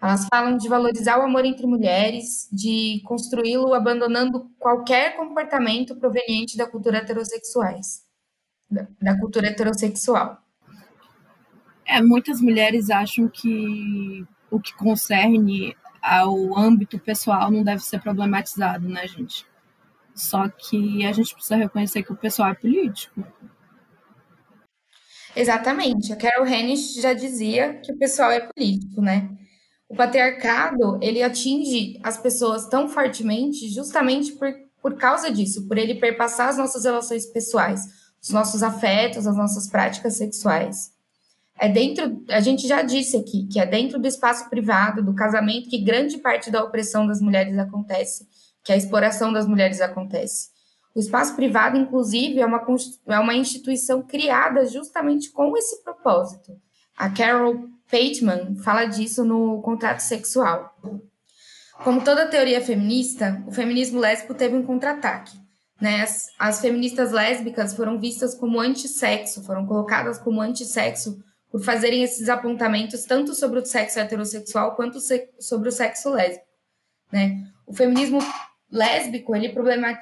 [0.00, 6.68] Elas falam de valorizar o amor entre mulheres, de construí-lo abandonando qualquer comportamento proveniente da
[6.68, 8.08] cultura heterossexuais,
[9.00, 10.42] da cultura heterossexual.
[11.84, 18.88] É, muitas mulheres acham que o que concerne ao âmbito pessoal não deve ser problematizado,
[18.88, 19.44] né, gente?
[20.14, 23.24] Só que a gente precisa reconhecer que o pessoal é político.
[25.34, 26.12] Exatamente.
[26.12, 29.30] A Carol Hennish já dizia que o pessoal é político, né?
[29.88, 35.96] O patriarcado, ele atinge as pessoas tão fortemente justamente por, por causa disso, por ele
[35.96, 37.80] perpassar as nossas relações pessoais,
[38.22, 40.92] os nossos afetos, as nossas práticas sexuais.
[41.58, 45.68] É dentro, a gente já disse aqui, que é dentro do espaço privado, do casamento,
[45.68, 48.26] que grande parte da opressão das mulheres acontece,
[48.64, 50.48] que a exploração das mulheres acontece.
[50.94, 52.64] O espaço privado, inclusive, é uma,
[53.06, 56.58] é uma instituição criada justamente com esse propósito.
[56.96, 60.74] A Carol Pateman fala disso no Contrato Sexual.
[61.84, 65.39] Como toda teoria feminista, o feminismo lésbico teve um contra-ataque.
[65.80, 66.02] Né?
[66.02, 72.28] As, as feministas lésbicas foram vistas como antissexo, foram colocadas como antissexo por fazerem esses
[72.28, 74.98] apontamentos tanto sobre o sexo heterossexual quanto
[75.40, 76.46] sobre o sexo lésbico,
[77.10, 77.48] né?
[77.66, 78.20] O feminismo
[78.70, 79.52] lésbico, ele,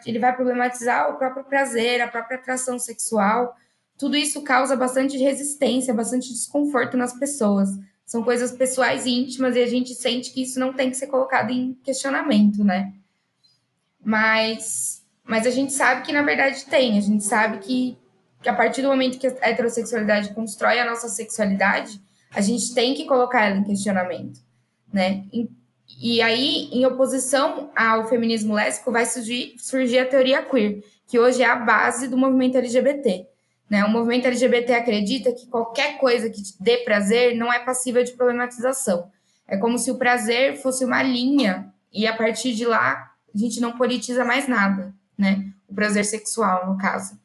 [0.04, 3.56] ele vai problematizar o próprio prazer, a própria atração sexual,
[3.98, 7.68] tudo isso causa bastante resistência, bastante desconforto nas pessoas.
[8.06, 11.08] São coisas pessoais e íntimas e a gente sente que isso não tem que ser
[11.08, 12.94] colocado em questionamento, né?
[14.02, 14.97] Mas,
[15.28, 17.96] mas a gente sabe que na verdade tem, a gente sabe que
[18.42, 22.94] que a partir do momento que a heterossexualidade constrói a nossa sexualidade, a gente tem
[22.94, 24.40] que colocar ela em questionamento,
[24.92, 25.24] né?
[26.00, 31.42] E, aí, em oposição ao feminismo lésbico, vai surgir, surgir a teoria queer, que hoje
[31.42, 33.26] é a base do movimento LGBT.
[33.70, 33.82] Né?
[33.84, 38.12] O movimento LGBT acredita que qualquer coisa que te dê prazer não é passível de
[38.12, 39.10] problematização.
[39.46, 43.58] É como se o prazer fosse uma linha e a partir de lá a gente
[43.58, 45.52] não politiza mais nada, né?
[45.68, 47.18] O prazer sexual, no caso.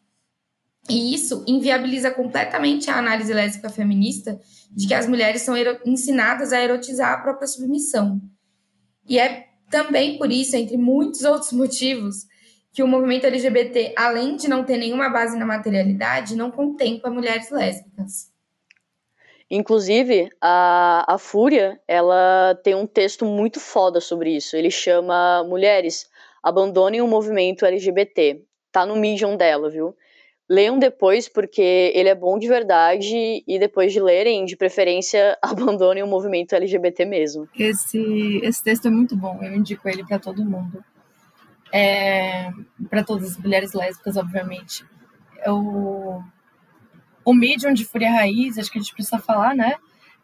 [0.89, 4.37] E isso inviabiliza completamente a análise lésbica feminista
[4.71, 8.21] de que as mulheres são ensinadas a erotizar a própria submissão.
[9.07, 12.27] E é também por isso, entre muitos outros motivos,
[12.73, 17.49] que o movimento LGBT, além de não ter nenhuma base na materialidade, não contempla mulheres
[17.49, 18.33] lésbicas.
[19.49, 24.55] Inclusive, a, a Fúria, ela tem um texto muito foda sobre isso.
[24.57, 26.09] Ele chama Mulheres,
[26.43, 28.43] abandonem o movimento LGBT.
[28.71, 29.95] Tá no Medium dela, viu?
[30.49, 36.03] leiam depois, porque ele é bom de verdade, e depois de lerem, de preferência, abandonem
[36.03, 37.47] o movimento LGBT mesmo.
[37.57, 40.83] Esse, esse texto é muito bom, eu indico ele para todo mundo.
[41.71, 42.51] É,
[42.87, 44.85] para todas as mulheres lésbicas, obviamente.
[45.47, 46.21] O,
[47.25, 49.77] o Medium de Fúria Raiz, acho que a gente precisa falar, né?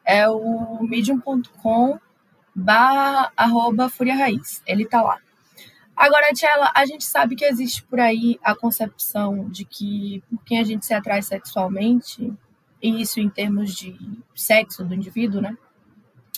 [0.06, 2.00] É o medium.com
[2.54, 4.62] barra arroba Fúria Raiz.
[4.68, 5.20] Ele tá lá.
[6.00, 10.58] Agora, Tchela, a gente sabe que existe por aí a concepção de que por quem
[10.58, 12.34] a gente se atrai sexualmente,
[12.82, 13.98] e isso em termos de
[14.34, 15.58] sexo do indivíduo, né?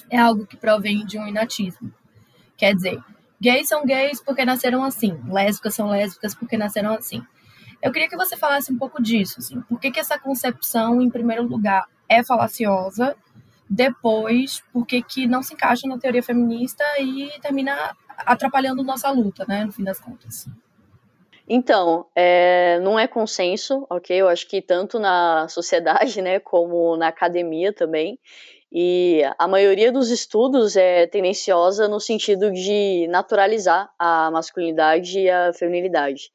[0.10, 1.94] É algo que provém de um inatismo.
[2.58, 3.04] Quer dizer,
[3.40, 7.24] gays são gays porque nasceram assim, lésbicas são lésbicas porque nasceram assim.
[7.84, 11.10] Eu queria que você falasse um pouco disso, assim, por que, que essa concepção, em
[11.12, 13.16] primeiro lugar, é falaciosa,
[13.70, 17.96] depois, por que, que não se encaixa na teoria feminista e termina
[18.26, 20.48] atrapalhando nossa luta, né, no fim das contas.
[21.48, 24.16] Então, é, não é consenso, ok?
[24.16, 28.18] Eu acho que tanto na sociedade, né, como na academia também.
[28.72, 35.52] E a maioria dos estudos é tendenciosa no sentido de naturalizar a masculinidade e a
[35.52, 36.32] feminilidade.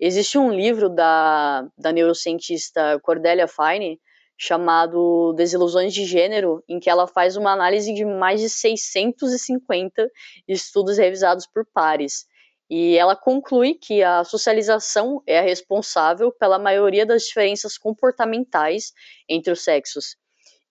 [0.00, 4.00] Existe um livro da, da neurocientista Cordelia Fine
[4.38, 10.08] chamado Desilusões de Gênero, em que ela faz uma análise de mais de 650
[10.46, 12.24] estudos revisados por pares.
[12.70, 18.92] E ela conclui que a socialização é a responsável pela maioria das diferenças comportamentais
[19.28, 20.16] entre os sexos.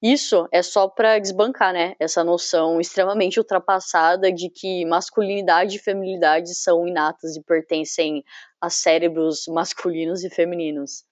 [0.01, 6.53] Isso é só para desbancar, né, essa noção extremamente ultrapassada de que masculinidade e feminilidade
[6.53, 8.23] são inatas e pertencem
[8.61, 11.03] a cérebros masculinos e femininos.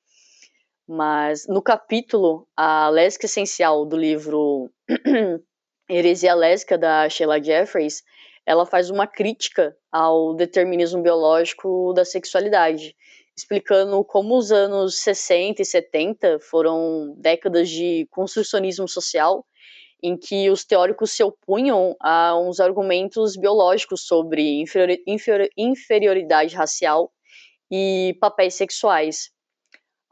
[0.87, 4.69] Mas no capítulo A Lésbica Essencial do livro
[5.89, 8.03] Heresia Lésbica da Sheila Jeffreys,
[8.45, 12.95] ela faz uma crítica ao determinismo biológico da sexualidade,
[13.35, 19.43] explicando como os anos 60 e 70 foram décadas de construcionismo social,
[20.03, 24.63] em que os teóricos se opunham a uns argumentos biológicos sobre
[25.57, 27.11] inferioridade racial
[27.71, 29.34] e papéis sexuais.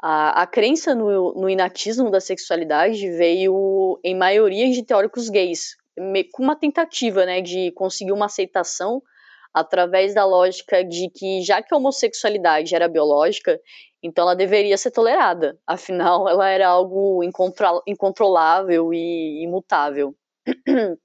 [0.05, 5.77] A, a crença no, no inatismo da sexualidade veio, em maioria, de teóricos gays,
[6.33, 9.01] com uma tentativa né, de conseguir uma aceitação
[9.53, 13.57] através da lógica de que, já que a homossexualidade era biológica,
[14.03, 17.21] então ela deveria ser tolerada, afinal, ela era algo
[17.87, 20.13] incontrolável e imutável.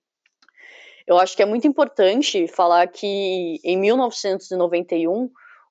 [1.07, 5.31] Eu acho que é muito importante falar que em 1991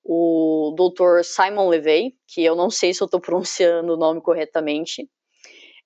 [0.10, 1.22] o Dr.
[1.24, 5.10] Simon Levey, que eu não sei se eu estou pronunciando o nome corretamente,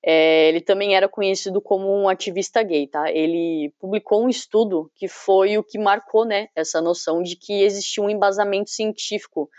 [0.04, 3.12] é, ele também era conhecido como um ativista gay, tá?
[3.12, 8.04] Ele publicou um estudo que foi o que marcou, né, essa noção de que existia
[8.04, 9.50] um embasamento científico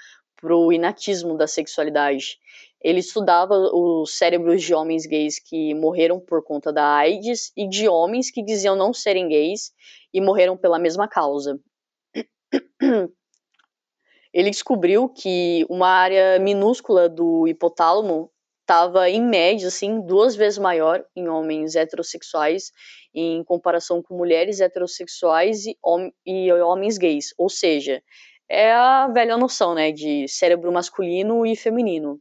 [0.41, 2.39] para o inatismo da sexualidade.
[2.81, 7.89] Ele estudava os cérebros de homens gays que morreram por conta da AIDS e de
[7.89, 9.73] homens que diziam não serem gays
[10.13, 11.61] e morreram pela mesma causa.
[14.33, 18.31] ele descobriu que uma área minúscula do hipotálamo
[18.63, 22.71] estava, em média, assim, duas vezes maior em homens heterossexuais
[23.15, 27.35] em comparação com mulheres heterossexuais e, hom e homens gays.
[27.37, 28.03] Ou seja,
[28.49, 32.19] é a velha noção, né, de cérebro masculino e feminino.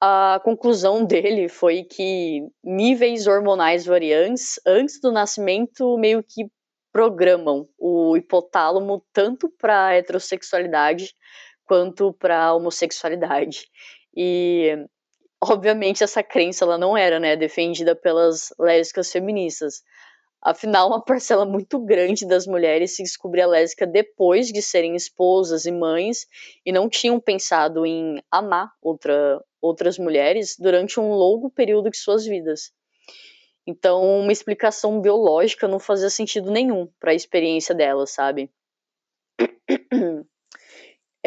[0.00, 6.46] A conclusão dele foi que níveis hormonais variantes antes do nascimento meio que
[6.96, 11.12] programam o hipotálamo tanto para heterossexualidade
[11.66, 13.68] quanto para homossexualidade.
[14.16, 14.78] E
[15.38, 19.82] obviamente essa crença ela não era, né, defendida pelas lésbicas feministas.
[20.40, 25.72] Afinal, uma parcela muito grande das mulheres se descobria lésbica depois de serem esposas e
[25.72, 26.26] mães
[26.64, 32.24] e não tinham pensado em amar outra, outras mulheres durante um longo período de suas
[32.24, 32.72] vidas.
[33.66, 38.50] Então, uma explicação biológica não fazia sentido nenhum para a experiência dela, sabe?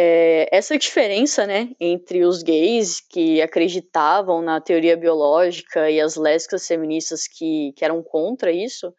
[0.01, 6.65] É, essa diferença, né, entre os gays que acreditavam na teoria biológica e as lésbicas
[6.65, 8.93] feministas que, que eram contra isso,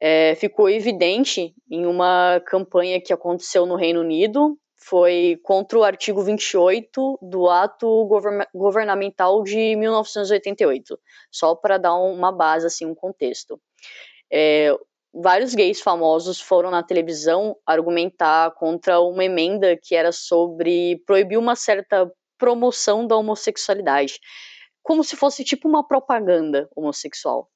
[0.00, 6.22] é, ficou evidente em uma campanha que aconteceu no Reino Unido foi contra o artigo
[6.22, 8.08] 28 do Ato
[8.54, 10.98] Governamental de 1988,
[11.30, 13.60] só para dar uma base, assim, um contexto.
[14.30, 14.76] É,
[15.12, 21.54] vários gays famosos foram na televisão argumentar contra uma emenda que era sobre proibir uma
[21.54, 24.18] certa promoção da homossexualidade,
[24.82, 27.48] como se fosse tipo uma propaganda homossexual.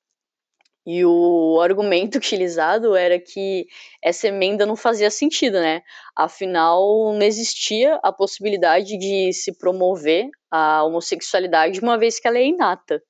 [0.87, 3.67] E o argumento utilizado era que
[4.01, 5.83] essa emenda não fazia sentido, né?
[6.15, 12.47] Afinal, não existia a possibilidade de se promover a homossexualidade uma vez que ela é
[12.47, 13.03] inata.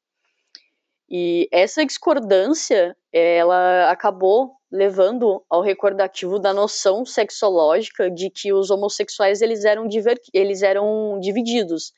[1.09, 9.41] E essa discordância, ela acabou levando ao recordativo da noção sexológica de que os homossexuais
[9.41, 9.87] eles eram,
[10.33, 11.93] eles eram divididos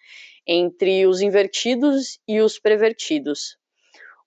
[0.47, 3.57] entre os invertidos e os pervertidos.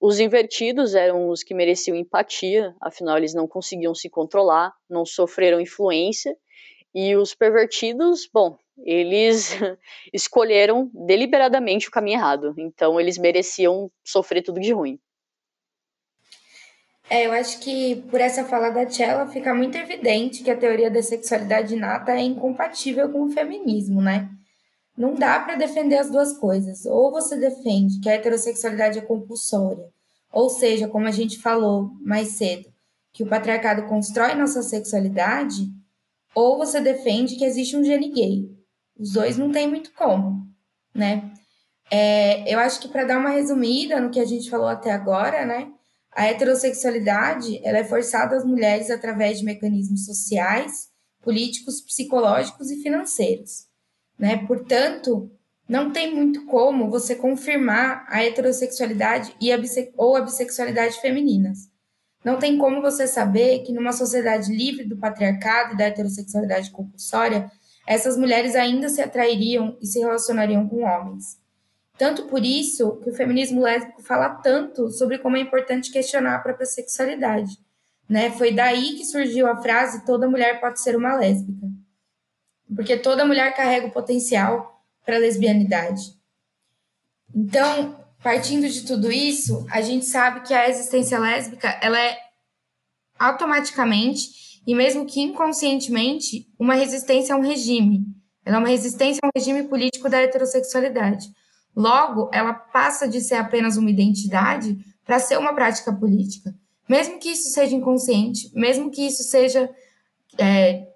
[0.01, 5.61] Os invertidos eram os que mereciam empatia, afinal eles não conseguiam se controlar, não sofreram
[5.61, 6.35] influência,
[6.91, 9.51] e os pervertidos, bom, eles
[10.11, 14.99] escolheram deliberadamente o caminho errado, então eles mereciam sofrer tudo de ruim.
[17.07, 20.89] É, eu acho que por essa fala da Tchela fica muito evidente que a teoria
[20.89, 24.31] da sexualidade inata é incompatível com o feminismo, né?
[25.01, 26.85] Não dá para defender as duas coisas.
[26.85, 29.89] Ou você defende que a heterossexualidade é compulsória,
[30.31, 32.71] ou seja, como a gente falou mais cedo,
[33.11, 35.67] que o patriarcado constrói nossa sexualidade,
[36.35, 38.55] ou você defende que existe um gene gay.
[38.95, 40.47] Os dois não tem muito como,
[40.93, 41.33] né?
[41.89, 45.47] É, eu acho que para dar uma resumida no que a gente falou até agora,
[45.47, 45.71] né?
[46.11, 50.89] A heterossexualidade ela é forçada às mulheres através de mecanismos sociais,
[51.23, 53.70] políticos, psicológicos e financeiros.
[54.21, 54.45] Né?
[54.45, 55.31] Portanto,
[55.67, 59.59] não tem muito como você confirmar a heterossexualidade e a
[59.97, 61.71] ou a bissexualidade femininas.
[62.23, 67.49] Não tem como você saber que numa sociedade livre do patriarcado e da heterossexualidade compulsória,
[67.87, 71.39] essas mulheres ainda se atrairiam e se relacionariam com homens.
[71.97, 76.39] Tanto por isso que o feminismo lésbico fala tanto sobre como é importante questionar a
[76.39, 77.57] própria sexualidade.
[78.07, 78.29] Né?
[78.29, 81.67] Foi daí que surgiu a frase toda mulher pode ser uma lésbica.
[82.75, 86.13] Porque toda mulher carrega o potencial para a lesbianidade.
[87.33, 92.17] Então, partindo de tudo isso, a gente sabe que a existência lésbica ela é
[93.17, 98.05] automaticamente e mesmo que inconscientemente uma resistência a um regime.
[98.45, 101.27] Ela é uma resistência a um regime político da heterossexualidade.
[101.75, 106.53] Logo, ela passa de ser apenas uma identidade para ser uma prática política.
[106.87, 109.69] Mesmo que isso seja inconsciente, mesmo que isso seja.
[110.37, 110.87] É,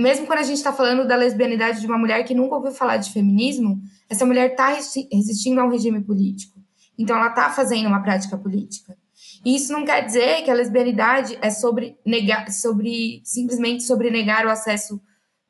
[0.00, 2.98] mesmo quando a gente está falando da lesbianidade de uma mulher que nunca ouviu falar
[2.98, 6.58] de feminismo, essa mulher está resistindo a um regime político.
[6.98, 8.96] Então, ela está fazendo uma prática política.
[9.44, 14.46] E isso não quer dizer que a lesbianidade é sobre negar, sobre simplesmente sobre negar
[14.46, 15.00] o acesso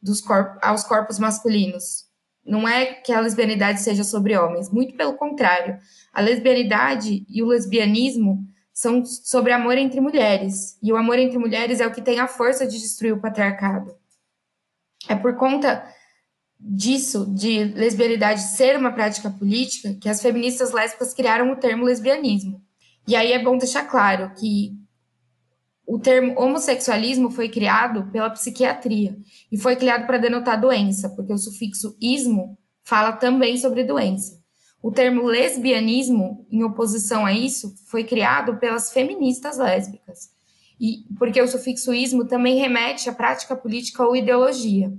[0.01, 2.07] dos corpos, aos corpos masculinos.
[2.44, 5.78] Não é que a lesbianidade seja sobre homens, muito pelo contrário.
[6.12, 10.78] A lesbianidade e o lesbianismo são sobre amor entre mulheres.
[10.82, 13.97] E o amor entre mulheres é o que tem a força de destruir o patriarcado.
[15.09, 15.85] É por conta
[16.61, 22.63] disso, de lesbianidade ser uma prática política, que as feministas lésbicas criaram o termo lesbianismo.
[23.07, 24.77] E aí é bom deixar claro que
[25.87, 29.17] o termo homossexualismo foi criado pela psiquiatria
[29.51, 34.39] e foi criado para denotar doença, porque o sufixo ismo fala também sobre doença.
[34.83, 40.29] O termo lesbianismo, em oposição a isso, foi criado pelas feministas lésbicas,
[40.81, 44.93] e porque o sufixo ismo também remete à prática política ou ideologia.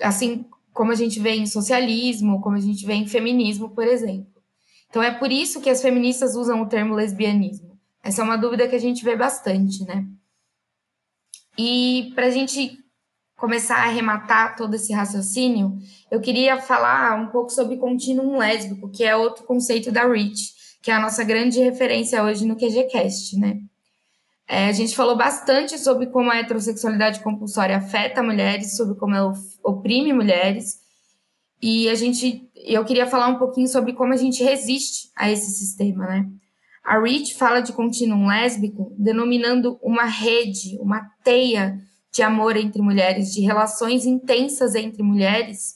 [0.00, 4.42] Assim como a gente vê em socialismo, como a gente vê em feminismo, por exemplo.
[4.88, 7.78] Então é por isso que as feministas usam o termo lesbianismo.
[8.02, 10.06] Essa é uma dúvida que a gente vê bastante, né?
[11.58, 12.78] E para a gente
[13.36, 15.78] começar a arrematar todo esse raciocínio,
[16.10, 20.90] eu queria falar um pouco sobre contínuo lésbico, que é outro conceito da Rich, que
[20.90, 23.60] é a nossa grande referência hoje no QGCast, né?
[24.48, 29.32] É, a gente falou bastante sobre como a heterossexualidade compulsória afeta mulheres, sobre como ela
[29.62, 30.76] oprime mulheres.
[31.60, 35.50] E a gente, eu queria falar um pouquinho sobre como a gente resiste a esse
[35.50, 36.26] sistema, né?
[36.84, 41.76] A Rich fala de contínuo lésbico, denominando uma rede, uma teia
[42.14, 45.74] de amor entre mulheres, de relações intensas entre mulheres,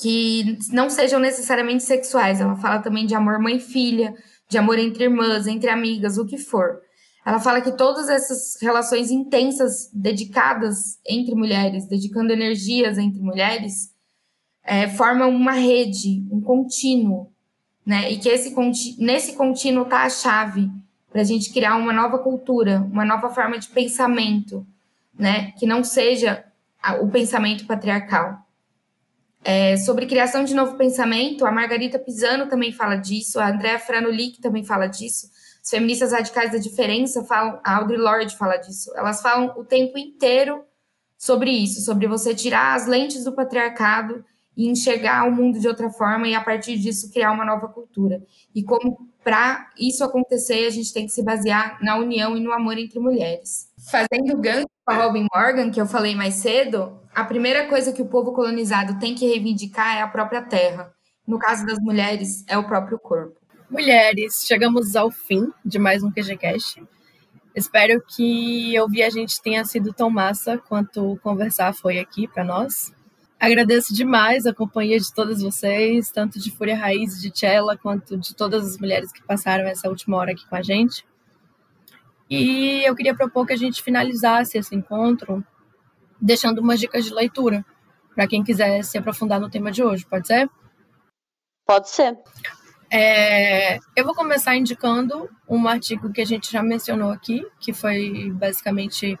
[0.00, 2.40] que não sejam necessariamente sexuais.
[2.40, 4.14] Ela fala também de amor mãe-filha,
[4.48, 6.83] de amor entre irmãs, entre amigas, o que for.
[7.24, 13.94] Ela fala que todas essas relações intensas dedicadas entre mulheres, dedicando energias entre mulheres,
[14.62, 17.32] é, formam uma rede, um contínuo,
[17.84, 18.10] né?
[18.10, 18.54] E que esse
[18.98, 20.70] nesse contínuo está a chave
[21.10, 24.66] para a gente criar uma nova cultura, uma nova forma de pensamento,
[25.18, 25.52] né?
[25.52, 26.44] Que não seja
[27.00, 28.44] o pensamento patriarcal.
[29.42, 34.40] É, sobre criação de novo pensamento, a Margarita Pisano também fala disso, a Andrea Franulik
[34.40, 35.28] também fala disso,
[35.64, 39.96] as feministas radicais da diferença falam, a Audre Lorde fala disso, elas falam o tempo
[39.96, 40.62] inteiro
[41.16, 44.22] sobre isso, sobre você tirar as lentes do patriarcado
[44.54, 48.22] e enxergar o mundo de outra forma e a partir disso criar uma nova cultura.
[48.54, 52.52] E como para isso acontecer, a gente tem que se basear na união e no
[52.52, 53.70] amor entre mulheres.
[53.90, 58.02] Fazendo gancho com a Robin Morgan, que eu falei mais cedo, a primeira coisa que
[58.02, 60.92] o povo colonizado tem que reivindicar é a própria terra.
[61.26, 63.43] No caso das mulheres, é o próprio corpo.
[63.70, 66.82] Mulheres, chegamos ao fim de mais um QGCast.
[67.54, 72.94] Espero que ouvir a gente tenha sido tão massa quanto conversar foi aqui para nós.
[73.40, 78.34] Agradeço demais a companhia de todas vocês, tanto de Fúria Raiz, de Tchela, quanto de
[78.34, 81.04] todas as mulheres que passaram essa última hora aqui com a gente.
[82.28, 85.44] E eu queria propor que a gente finalizasse esse encontro
[86.20, 87.64] deixando umas dicas de leitura
[88.14, 90.48] para quem quiser se aprofundar no tema de hoje, pode ser?
[91.66, 92.16] Pode ser.
[92.96, 98.30] É, eu vou começar indicando um artigo que a gente já mencionou aqui, que foi
[98.30, 99.18] basicamente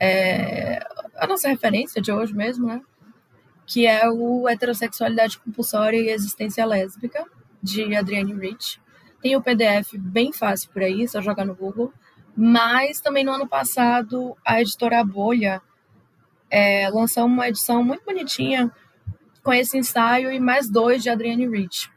[0.00, 2.82] é, a nossa referência de hoje mesmo, né?
[3.64, 7.24] Que é o Heterossexualidade Compulsória e Existência Lésbica,
[7.62, 8.80] de Adrienne Rich.
[9.22, 11.92] Tem o PDF bem fácil por aí, só jogar no Google.
[12.36, 15.62] Mas também no ano passado, a editora Bolha
[16.50, 18.68] é, lançou uma edição muito bonitinha
[19.44, 21.88] com esse ensaio e mais dois de Adrienne Rich,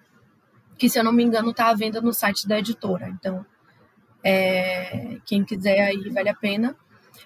[0.77, 3.09] que, se eu não me engano, está à venda no site da editora.
[3.09, 3.45] Então,
[4.23, 6.75] é, quem quiser aí, vale a pena.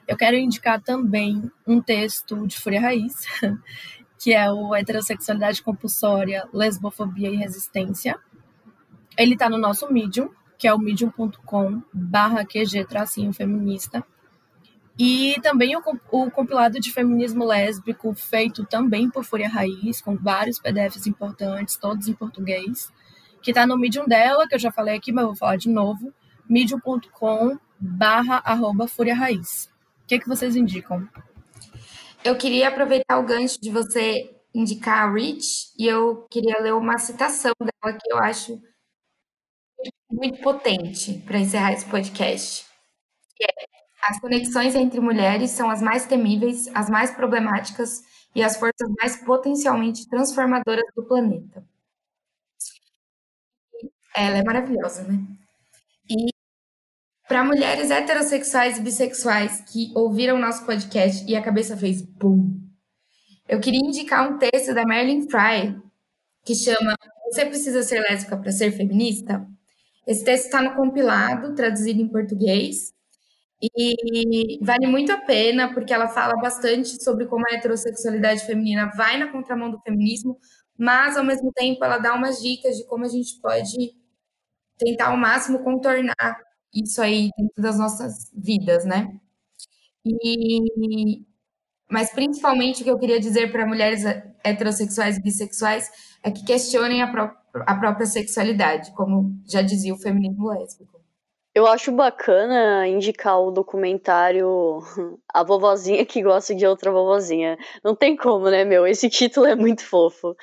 [0.07, 3.25] Eu quero indicar também um texto de Fúria Raiz,
[4.17, 8.17] que é o Heterossexualidade Compulsória, Lesbofobia e Resistência.
[9.17, 14.03] Ele está no nosso Medium, que é o medium.com barra QG tracinho feminista.
[14.97, 15.81] E também o,
[16.11, 22.09] o, compilado de feminismo lésbico, feito também por Fúria Raiz, com vários PDFs importantes, todos
[22.09, 22.91] em português,
[23.41, 26.13] que está no Medium dela, que eu já falei aqui, mas vou falar de novo,
[26.47, 29.69] medium.com barra arroba Fúria Raiz.
[30.03, 31.07] O que, que vocês indicam?
[32.23, 36.97] Eu queria aproveitar o gancho de você indicar a Rich, e eu queria ler uma
[36.97, 38.61] citação dela que eu acho
[40.11, 42.65] muito potente para encerrar esse podcast.
[43.35, 43.47] Que é,
[44.03, 48.01] as conexões entre mulheres são as mais temíveis, as mais problemáticas
[48.35, 51.63] e as forças mais potencialmente transformadoras do planeta.
[54.19, 55.17] Ela é maravilhosa, né?
[56.09, 56.29] E
[57.25, 62.59] para mulheres heterossexuais e bissexuais que ouviram nosso podcast e a cabeça fez bum,
[63.47, 65.81] eu queria indicar um texto da Marilyn Fry
[66.43, 66.95] que chama
[67.31, 69.47] Você precisa ser lésbica para ser feminista?
[70.05, 72.91] Esse texto está no compilado, traduzido em português,
[73.61, 79.17] e vale muito a pena, porque ela fala bastante sobre como a heterossexualidade feminina vai
[79.17, 80.37] na contramão do feminismo,
[80.77, 83.98] mas, ao mesmo tempo, ela dá umas dicas de como a gente pode
[84.79, 86.41] tentar ao máximo contornar
[86.73, 89.19] isso aí dentro das nossas vidas, né?
[90.05, 91.25] E,
[91.89, 94.03] mas, principalmente, o que eu queria dizer para mulheres
[94.43, 95.89] heterossexuais e bissexuais
[96.23, 97.31] é que questionem a, pró
[97.65, 100.98] a própria sexualidade, como já dizia o feminismo lésbico.
[101.59, 104.79] Eu acho bacana indicar o documentário
[105.27, 107.57] A Vovozinha que Gosta de Outra Vovozinha.
[107.83, 108.87] Não tem como, né, meu?
[108.87, 110.37] Esse título é muito fofo.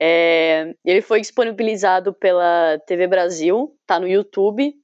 [0.00, 0.74] É...
[0.82, 4.74] Ele foi disponibilizado pela TV Brasil, tá no YouTube.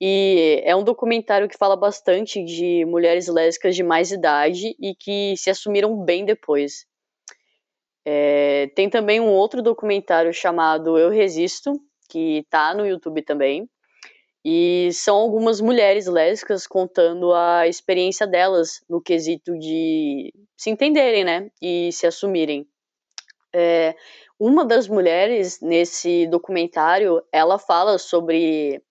[0.00, 5.36] E é um documentário que fala bastante de mulheres lésbicas de mais idade e que
[5.36, 6.86] se assumiram bem depois.
[8.04, 8.68] É...
[8.74, 13.70] Tem também um outro documentário chamado Eu Resisto, que tá no YouTube também
[14.44, 21.50] e são algumas mulheres lésbicas contando a experiência delas no quesito de se entenderem, né?
[21.60, 22.66] E se assumirem.
[23.52, 23.94] É,
[24.38, 28.82] uma das mulheres nesse documentário, ela fala sobre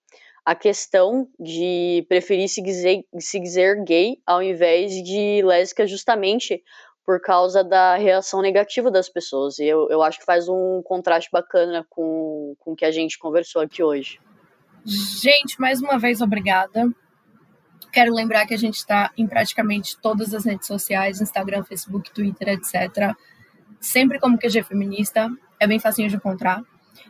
[0.45, 6.63] a questão de preferir se dizer, se dizer gay ao invés de lésbica justamente
[7.05, 9.57] por causa da reação negativa das pessoas.
[9.57, 13.17] E eu, eu acho que faz um contraste bacana com, com o que a gente
[13.17, 14.19] conversou aqui hoje.
[14.85, 16.89] Gente, mais uma vez, obrigada.
[17.91, 22.49] Quero lembrar que a gente está em praticamente todas as redes sociais, Instagram, Facebook, Twitter,
[22.49, 23.15] etc.
[23.79, 26.61] Sempre como QG Feminista, é bem facinho de encontrar.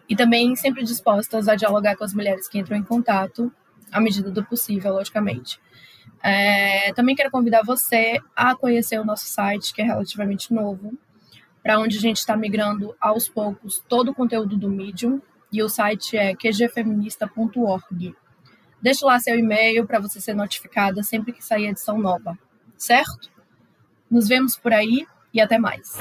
[0.08, 3.52] E também sempre dispostas a dialogar com as mulheres que entram em contato,
[3.92, 5.60] à medida do possível, logicamente.
[6.24, 10.98] É, também quero convidar você a conhecer o nosso site, que é relativamente novo,
[11.62, 15.22] para onde a gente está migrando aos poucos todo o conteúdo do Medium,
[15.52, 18.16] e o site é qgfeminista.org.
[18.82, 22.38] Deixe lá seu e-mail para você ser notificada sempre que sair edição nova,
[22.78, 23.30] certo?
[24.10, 25.98] Nos vemos por aí e até mais.